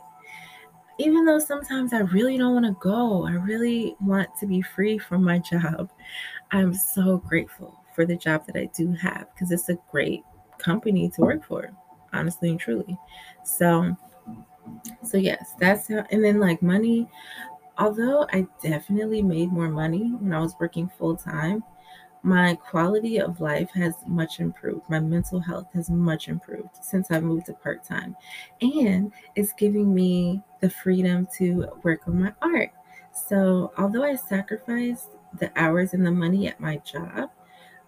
Even 0.97 1.23
though 1.23 1.39
sometimes 1.39 1.93
I 1.93 1.99
really 1.99 2.37
don't 2.37 2.53
want 2.53 2.65
to 2.65 2.77
go, 2.81 3.25
I 3.25 3.31
really 3.31 3.95
want 4.01 4.35
to 4.39 4.45
be 4.45 4.61
free 4.61 4.97
from 4.97 5.23
my 5.23 5.39
job. 5.39 5.89
I'm 6.51 6.73
so 6.73 7.17
grateful 7.17 7.79
for 7.95 8.05
the 8.05 8.17
job 8.17 8.45
that 8.47 8.57
I 8.57 8.69
do 8.75 8.91
have 8.93 9.27
because 9.33 9.51
it's 9.51 9.69
a 9.69 9.77
great 9.91 10.23
company 10.57 11.09
to 11.09 11.21
work 11.21 11.45
for, 11.45 11.71
honestly 12.11 12.49
and 12.49 12.59
truly. 12.59 12.97
So, 13.43 13.95
so 15.03 15.17
yes, 15.17 15.53
that's 15.57 15.87
how. 15.87 16.03
And 16.11 16.23
then 16.23 16.39
like 16.39 16.61
money, 16.61 17.07
although 17.77 18.27
I 18.33 18.45
definitely 18.61 19.21
made 19.21 19.51
more 19.53 19.69
money 19.69 20.11
when 20.19 20.33
I 20.33 20.39
was 20.39 20.55
working 20.59 20.91
full 20.97 21.15
time, 21.15 21.63
my 22.23 22.55
quality 22.55 23.19
of 23.19 23.39
life 23.39 23.69
has 23.71 23.93
much 24.05 24.39
improved. 24.39 24.89
My 24.89 24.99
mental 24.99 25.39
health 25.39 25.67
has 25.73 25.89
much 25.89 26.27
improved 26.27 26.75
since 26.81 27.11
I 27.11 27.19
moved 27.19 27.45
to 27.45 27.53
part 27.53 27.83
time. 27.83 28.15
And 28.61 29.11
it's 29.35 29.53
giving 29.53 29.93
me 29.93 30.41
the 30.59 30.69
freedom 30.69 31.27
to 31.37 31.67
work 31.83 32.01
on 32.07 32.21
my 32.21 32.33
art. 32.41 32.71
So, 33.13 33.71
although 33.77 34.03
I 34.03 34.15
sacrificed 34.15 35.09
the 35.39 35.51
hours 35.55 35.93
and 35.93 36.05
the 36.05 36.11
money 36.11 36.47
at 36.47 36.59
my 36.59 36.77
job, 36.77 37.29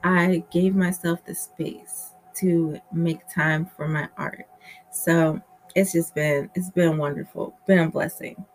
I 0.04 0.44
gave 0.50 0.76
myself 0.76 1.24
the 1.26 1.36
space 1.36 2.12
to 2.36 2.80
make 2.92 3.28
time 3.28 3.70
for 3.76 3.88
my 3.88 4.08
art. 4.18 4.48
So, 4.92 5.42
it's 5.76 5.94
just 5.94 6.16
been 6.16 6.50
it's 6.56 6.70
been 6.70 6.98
wonderful, 6.98 7.56
been 7.66 7.80
a 7.80 7.90
blessing. 7.90 8.46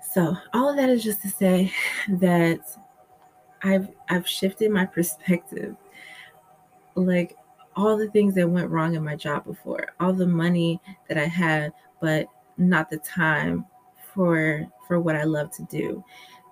So, 0.00 0.36
all 0.52 0.70
of 0.70 0.76
that 0.76 0.88
is 0.88 1.04
just 1.04 1.22
to 1.22 1.28
say 1.28 1.72
that 2.08 2.60
I've 3.62 3.88
I've 4.08 4.26
shifted 4.28 4.70
my 4.70 4.86
perspective. 4.86 5.76
Like 6.94 7.36
all 7.74 7.96
the 7.96 8.10
things 8.10 8.34
that 8.34 8.48
went 8.48 8.70
wrong 8.70 8.94
in 8.94 9.04
my 9.04 9.16
job 9.16 9.44
before, 9.44 9.88
all 10.00 10.12
the 10.12 10.26
money 10.26 10.80
that 11.08 11.18
I 11.18 11.26
had, 11.26 11.72
but 12.00 12.26
not 12.56 12.90
the 12.90 12.98
time 12.98 13.66
for 14.14 14.66
for 14.86 15.00
what 15.00 15.16
I 15.16 15.24
love 15.24 15.50
to 15.52 15.62
do. 15.64 16.04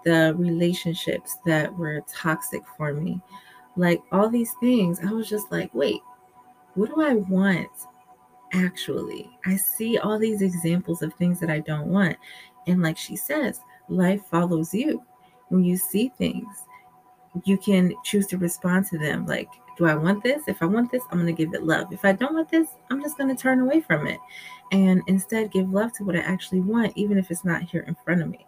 The 0.05 0.35
relationships 0.37 1.39
that 1.47 1.75
were 1.75 2.03
toxic 2.09 2.63
for 2.77 2.93
me. 2.93 3.21
Like 3.77 4.01
all 4.13 4.29
these 4.29 4.53
things, 4.61 5.01
I 5.01 5.13
was 5.13 5.29
just 5.29 5.51
like, 5.51 5.73
wait, 5.75 6.01
what 6.75 6.91
do 6.95 7.03
I 7.03 7.15
want 7.15 7.71
actually? 8.53 9.31
I 9.47 9.57
see 9.57 9.99
all 9.99 10.19
these 10.19 10.43
examples 10.43 11.03
of 11.03 11.15
things 11.15 11.41
that 11.41 11.51
I 11.51 11.61
don't 11.61 11.89
want. 11.89 12.17
And 12.67 12.83
like 12.83 12.97
she 12.97 13.17
says, 13.17 13.61
life 13.89 14.25
follows 14.31 14.73
you. 14.75 15.03
When 15.49 15.65
you 15.65 15.77
see 15.77 16.11
things, 16.19 16.64
you 17.45 17.59
can 17.59 17.93
choose 18.05 18.27
to 18.29 18.39
respond 18.39 18.87
to 18.87 18.99
them 18.99 19.27
like 19.27 19.49
do 19.77 19.87
i 19.87 19.95
want 19.95 20.23
this? 20.23 20.43
If 20.47 20.63
i 20.63 20.67
want 20.67 20.93
this 20.93 21.03
i'm 21.11 21.19
going 21.19 21.35
to 21.35 21.45
give 21.45 21.53
it 21.55 21.65
love. 21.65 21.93
If 21.93 22.05
i 22.05 22.13
don't 22.13 22.35
want 22.35 22.51
this 22.51 22.69
i'm 22.91 23.03
just 23.03 23.19
going 23.19 23.35
to 23.35 23.41
turn 23.41 23.61
away 23.61 23.81
from 23.81 24.07
it 24.07 24.21
and 24.73 25.03
instead 25.09 25.51
give 25.51 25.71
love 25.71 25.93
to 25.95 26.05
what 26.05 26.17
i 26.17 26.21
actually 26.21 26.61
want 26.61 26.93
even 26.97 27.19
if 27.19 27.31
it's 27.31 27.45
not 27.45 27.63
here 27.63 27.83
in 27.83 27.97
front 28.05 28.23
of 28.23 28.29
me. 28.29 28.47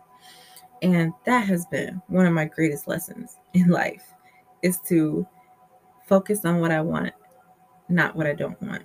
And 0.82 1.12
that 1.24 1.46
has 1.46 1.66
been 1.66 2.00
one 2.06 2.26
of 2.26 2.32
my 2.32 2.44
greatest 2.44 2.86
lessons 2.86 3.38
in 3.54 3.68
life 3.68 4.04
is 4.62 4.78
to 4.88 5.26
focus 6.06 6.44
on 6.44 6.60
what 6.60 6.70
i 6.70 6.80
want 6.80 7.12
not 7.88 8.14
what 8.14 8.26
i 8.26 8.32
don't 8.32 8.60
want. 8.62 8.84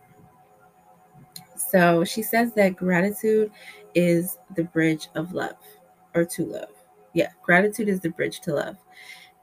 So 1.55 2.03
she 2.03 2.23
says 2.23 2.53
that 2.53 2.75
gratitude 2.75 3.51
is 3.93 4.39
the 4.55 4.63
bridge 4.63 5.09
of 5.15 5.33
love 5.33 5.57
or 6.15 6.25
to 6.25 6.45
love. 6.45 6.69
Yeah 7.13 7.29
gratitude 7.43 7.87
is 7.87 7.99
the 7.99 8.09
bridge 8.09 8.39
to 8.41 8.53
love 8.55 8.77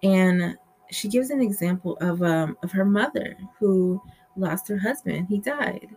and 0.03 0.57
she 0.91 1.09
gives 1.09 1.31
an 1.31 1.41
example 1.41 1.97
of 2.01 2.23
um, 2.23 2.57
of 2.63 2.73
her 2.73 2.85
mother 2.85 3.37
who 3.59 4.01
lost 4.37 4.69
her 4.69 4.79
husband. 4.79 5.27
He 5.29 5.39
died, 5.39 5.89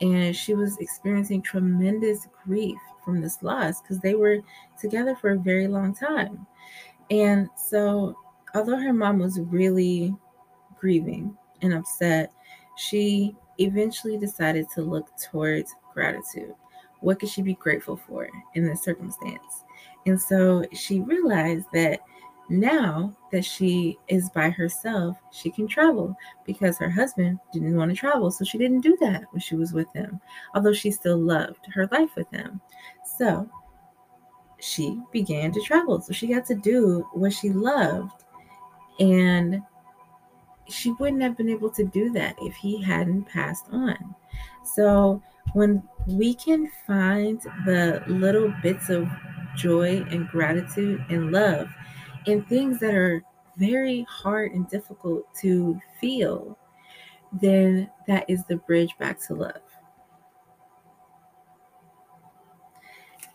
and 0.00 0.34
she 0.34 0.54
was 0.54 0.78
experiencing 0.78 1.42
tremendous 1.42 2.26
grief 2.44 2.78
from 3.04 3.20
this 3.20 3.42
loss 3.42 3.80
because 3.80 4.00
they 4.00 4.14
were 4.14 4.38
together 4.80 5.14
for 5.14 5.30
a 5.30 5.38
very 5.38 5.68
long 5.68 5.94
time. 5.94 6.46
And 7.10 7.48
so, 7.56 8.16
although 8.54 8.78
her 8.78 8.92
mom 8.92 9.18
was 9.18 9.40
really 9.40 10.14
grieving 10.78 11.36
and 11.60 11.74
upset, 11.74 12.32
she 12.76 13.36
eventually 13.58 14.18
decided 14.18 14.66
to 14.74 14.82
look 14.82 15.08
towards 15.18 15.74
gratitude. 15.92 16.54
What 17.00 17.18
could 17.18 17.28
she 17.28 17.42
be 17.42 17.54
grateful 17.54 17.96
for 17.96 18.28
in 18.54 18.64
this 18.64 18.82
circumstance? 18.82 19.64
And 20.06 20.20
so 20.20 20.64
she 20.72 21.00
realized 21.00 21.66
that 21.72 22.00
now 22.52 23.16
that 23.30 23.44
she 23.44 23.98
is 24.08 24.28
by 24.30 24.50
herself, 24.50 25.16
she 25.32 25.50
can 25.50 25.66
travel 25.66 26.16
because 26.44 26.78
her 26.78 26.90
husband 26.90 27.38
didn't 27.52 27.76
want 27.76 27.90
to 27.90 27.96
travel. 27.96 28.30
So 28.30 28.44
she 28.44 28.58
didn't 28.58 28.80
do 28.80 28.96
that 29.00 29.24
when 29.30 29.40
she 29.40 29.56
was 29.56 29.72
with 29.72 29.92
him, 29.92 30.20
although 30.54 30.72
she 30.72 30.90
still 30.90 31.18
loved 31.18 31.66
her 31.72 31.88
life 31.90 32.10
with 32.16 32.30
him. 32.30 32.60
So 33.18 33.48
she 34.60 35.00
began 35.12 35.52
to 35.52 35.60
travel. 35.62 36.00
So 36.00 36.12
she 36.12 36.28
got 36.28 36.46
to 36.46 36.54
do 36.54 37.06
what 37.12 37.32
she 37.32 37.50
loved. 37.50 38.24
And 39.00 39.62
she 40.68 40.92
wouldn't 40.92 41.22
have 41.22 41.36
been 41.36 41.48
able 41.48 41.70
to 41.70 41.84
do 41.84 42.12
that 42.12 42.36
if 42.40 42.54
he 42.54 42.80
hadn't 42.80 43.24
passed 43.24 43.66
on. 43.72 44.14
So 44.64 45.22
when 45.54 45.82
we 46.06 46.34
can 46.34 46.70
find 46.86 47.40
the 47.64 48.02
little 48.06 48.52
bits 48.62 48.88
of 48.88 49.08
joy 49.56 50.04
and 50.10 50.28
gratitude 50.28 51.04
and 51.10 51.32
love 51.32 51.68
in 52.26 52.44
things 52.44 52.78
that 52.80 52.94
are 52.94 53.22
very 53.56 54.06
hard 54.08 54.52
and 54.52 54.68
difficult 54.68 55.24
to 55.40 55.80
feel, 56.00 56.58
then 57.40 57.90
that 58.06 58.24
is 58.28 58.44
the 58.44 58.56
bridge 58.56 58.94
back 58.98 59.20
to 59.26 59.34
love. 59.34 59.60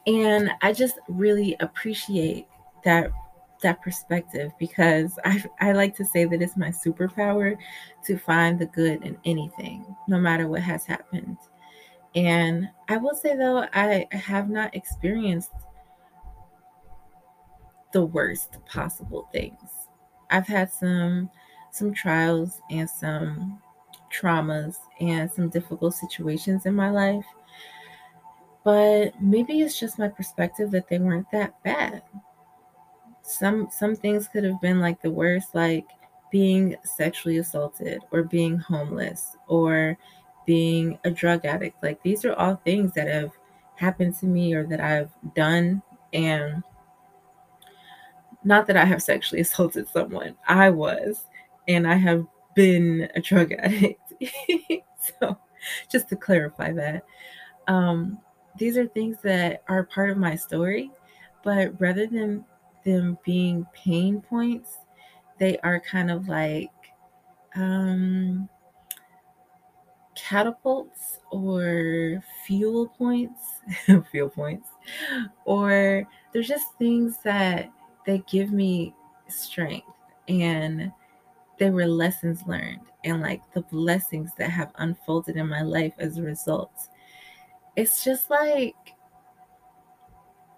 And 0.05 0.51
I 0.61 0.71
just 0.71 0.99
really 1.09 1.55
appreciate 1.59 2.47
that 2.85 3.11
that 3.63 3.81
perspective 3.81 4.51
because 4.59 5.17
I, 5.25 5.43
I 5.59 5.71
like 5.71 5.95
to 5.97 6.05
say 6.05 6.25
that 6.25 6.41
it's 6.43 6.55
my 6.57 6.69
superpower 6.69 7.57
to 8.05 8.17
find 8.19 8.59
the 8.59 8.67
good 8.67 9.03
in 9.03 9.17
anything, 9.25 9.95
no 10.07 10.19
matter 10.19 10.47
what 10.47 10.61
has 10.61 10.85
happened. 10.85 11.37
And 12.15 12.69
I 12.87 12.97
will 12.97 13.15
say 13.15 13.35
though, 13.35 13.65
I 13.73 14.07
have 14.11 14.49
not 14.49 14.75
experienced 14.75 15.51
the 17.91 18.05
worst 18.05 18.57
possible 18.65 19.29
things. 19.31 19.59
I've 20.29 20.47
had 20.47 20.71
some 20.71 21.29
some 21.71 21.93
trials 21.93 22.61
and 22.71 22.89
some 22.89 23.61
traumas 24.11 24.77
and 24.99 25.29
some 25.31 25.49
difficult 25.49 25.93
situations 25.93 26.65
in 26.65 26.73
my 26.75 26.89
life. 26.89 27.25
But 28.63 29.21
maybe 29.21 29.61
it's 29.61 29.79
just 29.79 29.99
my 29.99 30.09
perspective 30.09 30.71
that 30.71 30.89
they 30.89 30.99
weren't 30.99 31.31
that 31.31 31.61
bad. 31.63 32.01
Some 33.21 33.69
some 33.71 33.95
things 33.95 34.27
could 34.27 34.43
have 34.43 34.59
been 34.61 34.79
like 34.79 35.01
the 35.01 35.11
worst 35.11 35.53
like 35.53 35.85
being 36.31 36.75
sexually 36.83 37.37
assaulted 37.37 38.01
or 38.11 38.23
being 38.23 38.57
homeless 38.57 39.37
or 39.47 39.97
being 40.45 40.97
a 41.03 41.11
drug 41.11 41.45
addict. 41.45 41.81
Like 41.83 42.01
these 42.03 42.25
are 42.25 42.33
all 42.33 42.55
things 42.55 42.93
that 42.93 43.07
have 43.07 43.31
happened 43.75 44.17
to 44.19 44.25
me 44.25 44.53
or 44.53 44.65
that 44.67 44.81
I've 44.81 45.11
done 45.35 45.81
and 46.13 46.63
not 48.47 48.65
that 48.67 48.77
I 48.77 48.85
have 48.85 49.03
sexually 49.03 49.41
assaulted 49.41 49.87
someone, 49.89 50.35
I 50.47 50.69
was, 50.69 51.25
and 51.67 51.85
I 51.85 51.95
have 51.95 52.25
been 52.55 53.09
a 53.13 53.21
drug 53.21 53.51
addict. 53.51 54.13
so, 55.19 55.37
just 55.91 56.07
to 56.09 56.15
clarify 56.15 56.71
that, 56.71 57.03
um, 57.67 58.19
these 58.57 58.77
are 58.77 58.87
things 58.87 59.17
that 59.23 59.63
are 59.67 59.83
part 59.83 60.09
of 60.09 60.17
my 60.17 60.35
story, 60.35 60.89
but 61.43 61.79
rather 61.79 62.07
than 62.07 62.45
them 62.85 63.17
being 63.25 63.67
pain 63.73 64.21
points, 64.21 64.77
they 65.39 65.57
are 65.59 65.81
kind 65.81 66.09
of 66.09 66.29
like 66.29 66.71
um, 67.55 68.47
catapults 70.15 71.19
or 71.31 72.23
fuel 72.45 72.87
points, 72.97 73.41
fuel 74.11 74.29
points, 74.29 74.69
or 75.43 76.07
there's 76.31 76.47
just 76.47 76.65
things 76.79 77.17
that 77.25 77.69
they 78.07 78.19
give 78.19 78.51
me 78.51 78.95
strength 79.27 79.85
and 80.29 80.91
they 81.59 81.69
were 81.69 81.85
lessons 81.85 82.41
learned 82.47 82.79
and 83.03 83.21
like 83.21 83.41
the 83.53 83.61
blessings 83.61 84.31
that 84.37 84.49
have 84.49 84.71
unfolded 84.75 85.35
in 85.35 85.47
my 85.47 85.61
life 85.61 85.93
as 85.99 86.17
a 86.17 86.23
result. 86.23 86.71
It's 87.75 88.03
just 88.03 88.29
like 88.29 88.75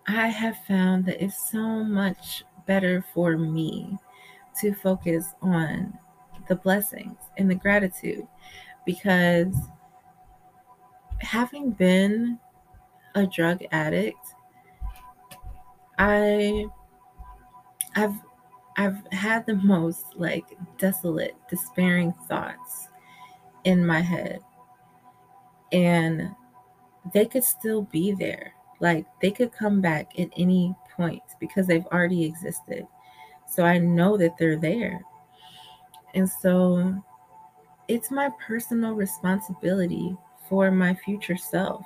I 0.08 0.28
have 0.28 0.58
found 0.66 1.06
that 1.06 1.24
it's 1.24 1.52
so 1.52 1.84
much 1.84 2.44
better 2.68 3.04
for 3.14 3.36
me 3.38 3.98
to 4.62 4.74
focus 4.74 5.34
on 5.42 5.98
the 6.48 6.56
blessings 6.56 7.18
and 7.38 7.50
the 7.50 7.56
gratitude 7.56 8.28
because 8.86 9.56
having 11.20 11.72
been 11.72 12.40
a 13.16 13.26
drug 13.26 13.64
addict, 13.72 14.36
I 15.98 16.66
I've 17.96 18.16
I've 18.78 19.06
had 19.12 19.46
the 19.46 19.56
most 19.56 20.06
like 20.16 20.58
desolate, 20.78 21.36
despairing 21.50 22.14
thoughts 22.28 22.88
in 23.66 23.86
my 23.86 24.00
head. 24.00 24.40
And 25.72 26.30
they 27.14 27.26
could 27.26 27.44
still 27.44 27.84
be 27.84 28.14
there. 28.14 28.54
Like 28.80 29.06
they 29.22 29.32
could 29.32 29.52
come 29.52 29.82
back 29.82 30.18
at 30.18 30.30
any 30.38 30.74
point 30.96 31.24
because 31.40 31.68
they've 31.68 31.86
already 31.88 32.24
existed. 32.24 32.88
So 33.48 33.64
I 33.64 33.78
know 33.80 34.16
that 34.18 34.38
they're 34.38 34.58
there. 34.58 35.02
And 36.14 36.30
so 36.30 36.96
it's 37.88 38.12
my 38.12 38.30
personal 38.46 38.94
responsibility 38.94 40.16
for 40.48 40.72
my 40.72 40.94
future 40.94 41.38
self 41.38 41.86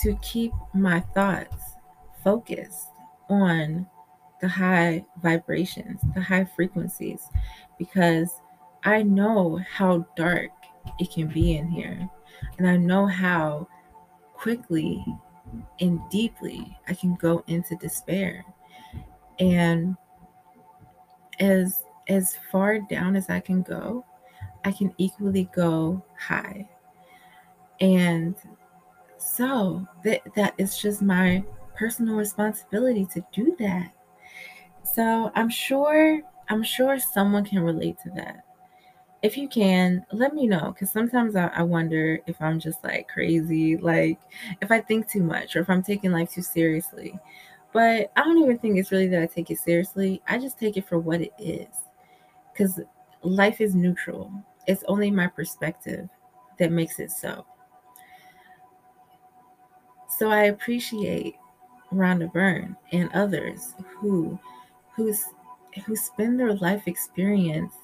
to 0.00 0.16
keep 0.22 0.52
my 0.74 1.00
thoughts 1.14 1.76
focused 2.22 2.88
on 3.28 3.86
the 4.40 4.48
high 4.48 5.04
vibrations, 5.22 6.00
the 6.14 6.20
high 6.20 6.44
frequencies, 6.44 7.28
because 7.78 8.30
I 8.84 9.02
know 9.02 9.60
how 9.70 10.06
dark 10.16 10.50
it 10.98 11.10
can 11.10 11.28
be 11.28 11.56
in 11.56 11.68
here. 11.68 12.08
And 12.58 12.68
I 12.68 12.76
know 12.76 13.06
how 13.06 13.66
quickly 14.34 15.04
and 15.80 16.00
deeply 16.10 16.76
I 16.88 16.94
can 16.94 17.14
go 17.14 17.42
into 17.46 17.76
despair. 17.76 18.44
And 19.38 19.96
as 21.40 21.82
as 22.08 22.36
far 22.52 22.78
down 22.78 23.16
as 23.16 23.28
I 23.30 23.40
can 23.40 23.62
go, 23.62 24.04
I 24.64 24.72
can 24.72 24.94
equally 24.98 25.48
go 25.54 26.04
high. 26.18 26.68
And 27.80 28.36
so 29.18 29.86
that 30.04 30.22
that 30.34 30.54
is 30.58 30.78
just 30.78 31.02
my 31.02 31.44
personal 31.74 32.16
responsibility 32.16 33.06
to 33.06 33.24
do 33.32 33.56
that. 33.58 33.92
So 34.94 35.30
I'm 35.34 35.48
sure 35.50 36.20
I'm 36.48 36.62
sure 36.62 36.98
someone 36.98 37.44
can 37.44 37.60
relate 37.60 37.98
to 38.04 38.10
that. 38.10 38.44
If 39.22 39.36
you 39.38 39.48
can, 39.48 40.06
let 40.12 40.34
me 40.34 40.46
know 40.46 40.72
because 40.72 40.90
sometimes 40.92 41.36
I, 41.36 41.48
I 41.48 41.62
wonder 41.62 42.20
if 42.26 42.40
I'm 42.42 42.60
just 42.60 42.84
like 42.84 43.08
crazy, 43.08 43.76
like 43.76 44.18
if 44.62 44.70
I 44.72 44.80
think 44.80 45.10
too 45.10 45.22
much 45.24 45.56
or 45.56 45.60
if 45.60 45.70
I'm 45.70 45.82
taking 45.82 46.12
life 46.12 46.32
too 46.32 46.42
seriously. 46.42 47.18
But 47.72 48.12
I 48.16 48.24
don't 48.24 48.38
even 48.38 48.58
think 48.58 48.78
it's 48.78 48.92
really 48.92 49.08
that 49.08 49.22
I 49.22 49.26
take 49.26 49.50
it 49.50 49.58
seriously. 49.58 50.22
I 50.28 50.38
just 50.38 50.58
take 50.58 50.76
it 50.76 50.88
for 50.88 50.98
what 50.98 51.20
it 51.22 51.32
is 51.38 51.68
because 52.52 52.80
life 53.22 53.60
is 53.60 53.74
neutral. 53.74 54.32
It's 54.66 54.84
only 54.88 55.10
my 55.10 55.28
perspective 55.28 56.08
that 56.58 56.72
makes 56.72 57.00
it 57.00 57.10
so. 57.12 57.46
So 60.08 60.30
I 60.30 60.44
appreciate 60.44 61.36
Rhonda 61.92 62.32
Byrne 62.32 62.76
and 62.92 63.10
others 63.12 63.74
who 63.98 64.38
who's 64.96 65.24
who 65.84 65.94
spend 65.94 66.40
their 66.40 66.54
life 66.54 66.82
experience 66.86 67.74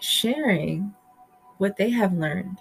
sharing 0.00 0.94
what 1.58 1.76
they 1.76 1.90
have 1.90 2.12
learned 2.12 2.58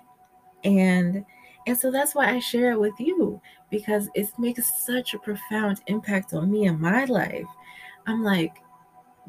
and 0.64 1.26
and 1.68 1.78
so 1.78 1.92
that's 1.92 2.16
why 2.16 2.30
I 2.34 2.40
share 2.40 2.72
it 2.72 2.80
with 2.80 3.00
you 3.00 3.40
because 3.70 4.10
it 4.16 4.28
makes 4.40 4.84
such 4.84 5.14
a 5.14 5.20
profound 5.20 5.82
impact 5.88 6.34
on 6.34 6.52
me 6.52 6.66
and 6.66 6.80
my 6.80 7.06
life. 7.06 7.46
I'm 8.08 8.24
like, 8.24 8.56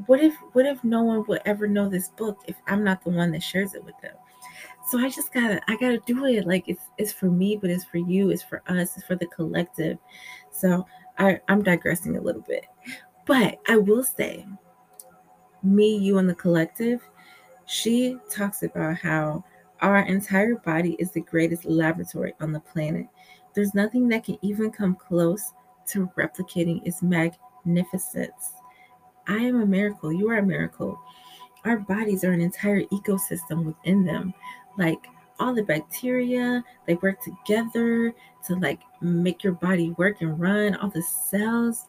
what 0.06 0.20
if 0.20 0.34
what 0.54 0.64
if 0.64 0.82
no 0.82 1.02
one 1.02 1.24
would 1.28 1.42
ever 1.44 1.68
know 1.68 1.88
this 1.88 2.08
book 2.08 2.38
if 2.46 2.56
I'm 2.66 2.82
not 2.82 3.04
the 3.04 3.10
one 3.10 3.32
that 3.32 3.42
shares 3.42 3.74
it 3.74 3.84
with 3.84 3.98
them? 4.00 4.14
So 4.90 4.98
I 4.98 5.10
just 5.10 5.32
gotta 5.32 5.60
I 5.68 5.76
gotta 5.76 6.00
do 6.06 6.24
it. 6.24 6.46
Like 6.46 6.68
it's 6.68 6.84
it's 6.96 7.12
for 7.12 7.30
me, 7.30 7.56
but 7.56 7.70
it's 7.70 7.84
for 7.84 7.98
you, 7.98 8.30
it's 8.30 8.42
for 8.42 8.62
us, 8.66 8.96
it's 8.96 9.06
for 9.06 9.14
the 9.14 9.26
collective. 9.26 9.98
So 10.50 10.86
I, 11.18 11.40
I'm 11.48 11.62
digressing 11.62 12.16
a 12.16 12.20
little 12.20 12.42
bit. 12.42 12.64
But 13.26 13.58
I 13.68 13.76
will 13.76 14.02
say, 14.02 14.46
me, 15.62 15.96
you, 15.96 16.18
and 16.18 16.28
the 16.28 16.34
collective, 16.34 17.00
she 17.66 18.16
talks 18.30 18.62
about 18.62 18.96
how 18.96 19.44
our 19.80 20.00
entire 20.00 20.56
body 20.56 20.96
is 20.98 21.10
the 21.12 21.20
greatest 21.20 21.64
laboratory 21.64 22.34
on 22.40 22.52
the 22.52 22.60
planet. 22.60 23.06
There's 23.54 23.74
nothing 23.74 24.08
that 24.08 24.24
can 24.24 24.38
even 24.42 24.70
come 24.70 24.94
close 24.94 25.52
to 25.88 26.10
replicating 26.18 26.84
its 26.86 27.02
magnificence. 27.02 28.54
I 29.28 29.36
am 29.36 29.60
a 29.60 29.66
miracle. 29.66 30.12
You 30.12 30.30
are 30.30 30.38
a 30.38 30.42
miracle. 30.42 30.98
Our 31.64 31.78
bodies 31.78 32.24
are 32.24 32.32
an 32.32 32.40
entire 32.40 32.82
ecosystem 32.84 33.64
within 33.64 34.04
them. 34.04 34.34
Like 34.78 35.06
all 35.38 35.54
the 35.54 35.62
bacteria, 35.62 36.64
they 36.86 36.94
work 36.96 37.20
together 37.22 38.14
to 38.46 38.54
like 38.56 38.80
make 39.00 39.44
your 39.44 39.54
body 39.54 39.90
work 39.90 40.22
and 40.22 40.38
run. 40.38 40.74
All 40.76 40.90
the 40.90 41.02
cells, 41.02 41.88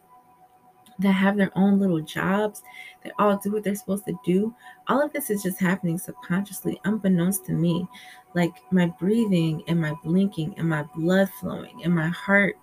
that 1.04 1.12
have 1.12 1.38
their 1.38 1.52
own 1.56 1.80
little 1.80 2.02
jobs 2.02 2.64
they 3.04 3.12
all 3.20 3.38
do 3.38 3.52
what 3.52 3.64
they're 3.64 3.76
supposed 3.76 4.06
to 4.06 4.18
do 4.26 4.54
all 4.88 5.02
of 5.02 5.14
this 5.14 5.30
is 5.30 5.44
just 5.44 5.60
happening 5.60 5.98
subconsciously 5.98 6.80
unbeknownst 6.86 7.46
to 7.46 7.54
me. 7.54 7.88
Like 8.36 8.54
my 8.72 8.88
breathing 8.88 9.64
and 9.68 9.80
my 9.80 9.94
blinking 10.04 10.56
and 10.58 10.68
my 10.68 10.84
blood 10.96 11.30
flowing 11.40 11.84
and 11.84 11.94
my 11.94 12.08
heart 12.08 12.56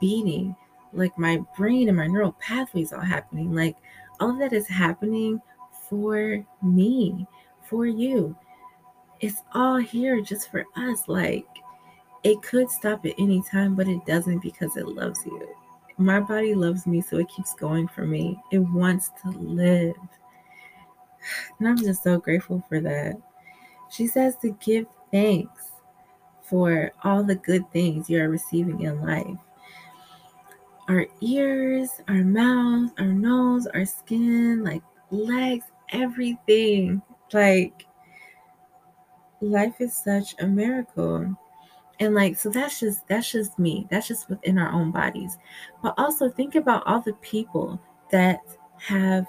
beating 0.00 0.54
like 0.92 1.18
my 1.18 1.42
brain 1.56 1.88
and 1.88 1.96
my 1.96 2.06
neural 2.06 2.32
pathways 2.32 2.92
all 2.92 3.00
happening. 3.00 3.52
Like 3.52 3.76
all 4.20 4.30
of 4.30 4.38
that 4.38 4.52
is 4.52 4.68
happening 4.68 5.40
for 5.88 6.44
me 6.62 7.26
for 7.62 7.86
you. 7.86 8.36
It's 9.20 9.42
all 9.54 9.76
here 9.76 10.20
just 10.20 10.50
for 10.50 10.64
us. 10.76 11.08
Like 11.08 11.46
it 12.22 12.42
could 12.42 12.70
stop 12.70 13.04
at 13.06 13.14
any 13.18 13.42
time 13.50 13.74
but 13.74 13.88
it 13.88 14.04
doesn't 14.06 14.42
because 14.42 14.76
it 14.76 14.86
loves 14.86 15.24
you 15.26 15.48
my 15.98 16.20
body 16.20 16.54
loves 16.54 16.86
me, 16.86 17.00
so 17.00 17.18
it 17.18 17.28
keeps 17.28 17.54
going 17.54 17.88
for 17.88 18.06
me. 18.06 18.38
It 18.52 18.58
wants 18.58 19.10
to 19.22 19.30
live. 19.30 19.94
And 21.58 21.68
I'm 21.68 21.76
just 21.76 22.04
so 22.04 22.20
grateful 22.20 22.62
for 22.68 22.80
that. 22.80 23.16
She 23.90 24.06
says 24.06 24.36
to 24.42 24.50
give 24.60 24.86
thanks 25.10 25.72
for 26.42 26.92
all 27.02 27.24
the 27.24 27.34
good 27.34 27.68
things 27.72 28.08
you 28.08 28.22
are 28.22 28.28
receiving 28.28 28.82
in 28.82 29.02
life. 29.02 29.38
Our 30.88 31.06
ears, 31.20 31.90
our 32.06 32.22
mouth, 32.22 32.92
our 32.98 33.06
nose, 33.06 33.66
our 33.66 33.84
skin, 33.84 34.62
like 34.62 34.82
legs, 35.10 35.64
everything. 35.90 37.02
Like, 37.32 37.86
life 39.40 39.80
is 39.80 39.94
such 39.94 40.36
a 40.38 40.46
miracle 40.46 41.36
and 41.98 42.14
like 42.14 42.36
so 42.36 42.50
that's 42.50 42.80
just 42.80 43.06
that's 43.08 43.30
just 43.30 43.58
me. 43.58 43.86
That's 43.90 44.08
just 44.08 44.28
within 44.28 44.58
our 44.58 44.72
own 44.72 44.90
bodies. 44.90 45.38
But 45.82 45.94
also 45.98 46.28
think 46.28 46.54
about 46.54 46.86
all 46.86 47.00
the 47.00 47.14
people 47.14 47.80
that 48.10 48.40
have 48.78 49.26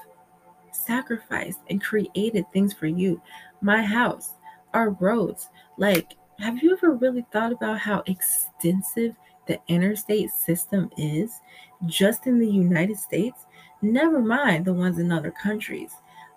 sacrificed 0.71 1.60
and 1.69 1.82
created 1.82 2.45
things 2.51 2.73
for 2.73 2.88
you. 2.88 3.21
My 3.62 3.82
house 3.82 4.36
our 4.73 4.91
roads 4.91 5.49
like 5.77 6.13
have 6.39 6.62
you 6.62 6.73
ever 6.73 6.91
really 6.91 7.25
thought 7.32 7.51
about 7.51 7.80
how 7.80 8.03
extensive 8.06 9.15
the 9.47 9.60
interstate 9.69 10.30
system 10.30 10.89
is 10.97 11.39
just 11.86 12.27
in 12.27 12.38
the 12.38 12.49
united 12.49 12.97
states? 12.97 13.45
Never 13.82 14.19
mind 14.19 14.65
the 14.65 14.73
ones 14.73 14.99
in 14.99 15.12
other 15.12 15.32
countries 15.32 15.93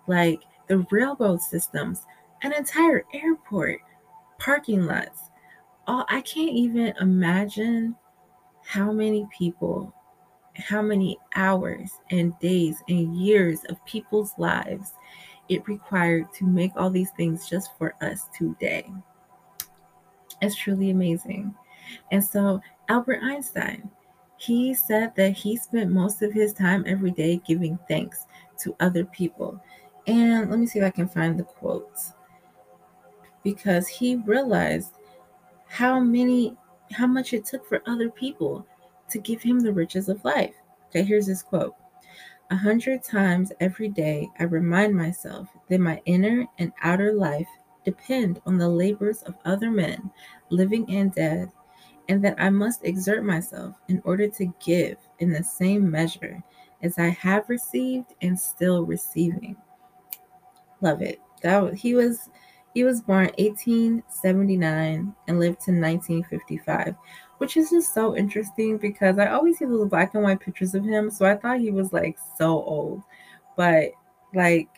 like 0.06 0.40
the 0.68 0.78
railroad 0.90 1.42
systems 1.42 2.06
an 2.42 2.52
entire 2.52 3.04
airport 3.12 3.80
parking 4.38 4.86
lots 4.86 5.19
oh, 5.90 6.04
I 6.08 6.20
can't 6.20 6.52
even 6.52 6.94
imagine 7.00 7.96
how 8.62 8.92
many 8.92 9.26
people 9.36 9.92
how 10.54 10.82
many 10.82 11.18
hours 11.34 11.90
and 12.10 12.38
days 12.38 12.76
and 12.88 13.16
years 13.16 13.64
of 13.68 13.84
people's 13.86 14.32
lives 14.38 14.94
it 15.48 15.66
required 15.66 16.32
to 16.34 16.44
make 16.44 16.70
all 16.76 16.90
these 16.90 17.10
things 17.16 17.48
just 17.48 17.76
for 17.76 17.94
us 18.02 18.28
today. 18.36 18.92
It's 20.42 20.54
truly 20.54 20.90
amazing. 20.90 21.54
And 22.12 22.24
so, 22.24 22.60
Albert 22.88 23.20
Einstein, 23.22 23.90
he 24.36 24.74
said 24.74 25.14
that 25.16 25.32
he 25.32 25.56
spent 25.56 25.90
most 25.90 26.22
of 26.22 26.32
his 26.32 26.52
time 26.52 26.84
every 26.86 27.10
day 27.10 27.40
giving 27.46 27.78
thanks 27.88 28.26
to 28.58 28.76
other 28.78 29.04
people. 29.06 29.60
And 30.06 30.50
let 30.50 30.58
me 30.58 30.66
see 30.66 30.78
if 30.78 30.84
I 30.84 30.90
can 30.90 31.08
find 31.08 31.38
the 31.38 31.44
quotes. 31.44 32.12
Because 33.42 33.88
he 33.88 34.16
realized 34.16 34.99
how 35.70 36.00
many 36.00 36.56
how 36.90 37.06
much 37.06 37.32
it 37.32 37.44
took 37.44 37.64
for 37.64 37.80
other 37.86 38.10
people 38.10 38.66
to 39.08 39.18
give 39.20 39.40
him 39.40 39.60
the 39.60 39.72
riches 39.72 40.08
of 40.08 40.24
life. 40.24 40.54
Okay, 40.88 41.04
here's 41.04 41.26
this 41.26 41.42
quote. 41.42 41.74
A 42.50 42.56
hundred 42.56 43.04
times 43.04 43.52
every 43.60 43.88
day, 43.88 44.28
I 44.40 44.44
remind 44.44 44.96
myself 44.96 45.48
that 45.68 45.78
my 45.78 46.02
inner 46.04 46.44
and 46.58 46.72
outer 46.82 47.12
life 47.12 47.46
depend 47.84 48.42
on 48.44 48.58
the 48.58 48.68
labors 48.68 49.22
of 49.22 49.36
other 49.44 49.70
men, 49.70 50.10
living 50.50 50.92
and 50.92 51.14
dead, 51.14 51.52
and 52.08 52.24
that 52.24 52.34
I 52.38 52.50
must 52.50 52.84
exert 52.84 53.24
myself 53.24 53.76
in 53.86 54.02
order 54.04 54.26
to 54.28 54.52
give 54.64 54.96
in 55.20 55.30
the 55.30 55.44
same 55.44 55.88
measure 55.88 56.42
as 56.82 56.98
I 56.98 57.10
have 57.10 57.48
received 57.48 58.14
and 58.20 58.38
still 58.38 58.84
receiving. 58.84 59.56
Love 60.80 61.02
it. 61.02 61.20
That 61.42 61.74
he 61.74 61.94
was 61.94 62.28
he 62.74 62.84
was 62.84 63.00
born 63.00 63.30
1879 63.38 65.14
and 65.26 65.40
lived 65.40 65.60
to 65.62 65.72
1955, 65.72 66.94
which 67.38 67.56
is 67.56 67.70
just 67.70 67.92
so 67.92 68.16
interesting 68.16 68.78
because 68.78 69.18
I 69.18 69.28
always 69.28 69.58
see 69.58 69.64
those 69.64 69.88
black 69.88 70.14
and 70.14 70.22
white 70.22 70.40
pictures 70.40 70.74
of 70.74 70.84
him, 70.84 71.10
so 71.10 71.26
I 71.26 71.36
thought 71.36 71.60
he 71.60 71.70
was 71.70 71.92
like 71.92 72.18
so 72.38 72.62
old. 72.62 73.02
But 73.56 73.90
like 74.34 74.68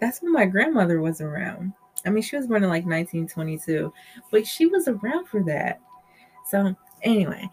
that's 0.00 0.22
when 0.22 0.32
my 0.32 0.46
grandmother 0.46 1.00
was 1.00 1.20
around. 1.20 1.72
I 2.04 2.10
mean, 2.10 2.22
she 2.22 2.36
was 2.36 2.46
born 2.46 2.62
in 2.62 2.68
like 2.68 2.84
1922, 2.84 3.92
but 4.30 4.46
she 4.46 4.66
was 4.66 4.88
around 4.88 5.26
for 5.26 5.42
that. 5.44 5.80
So, 6.46 6.74
anyway, 7.02 7.48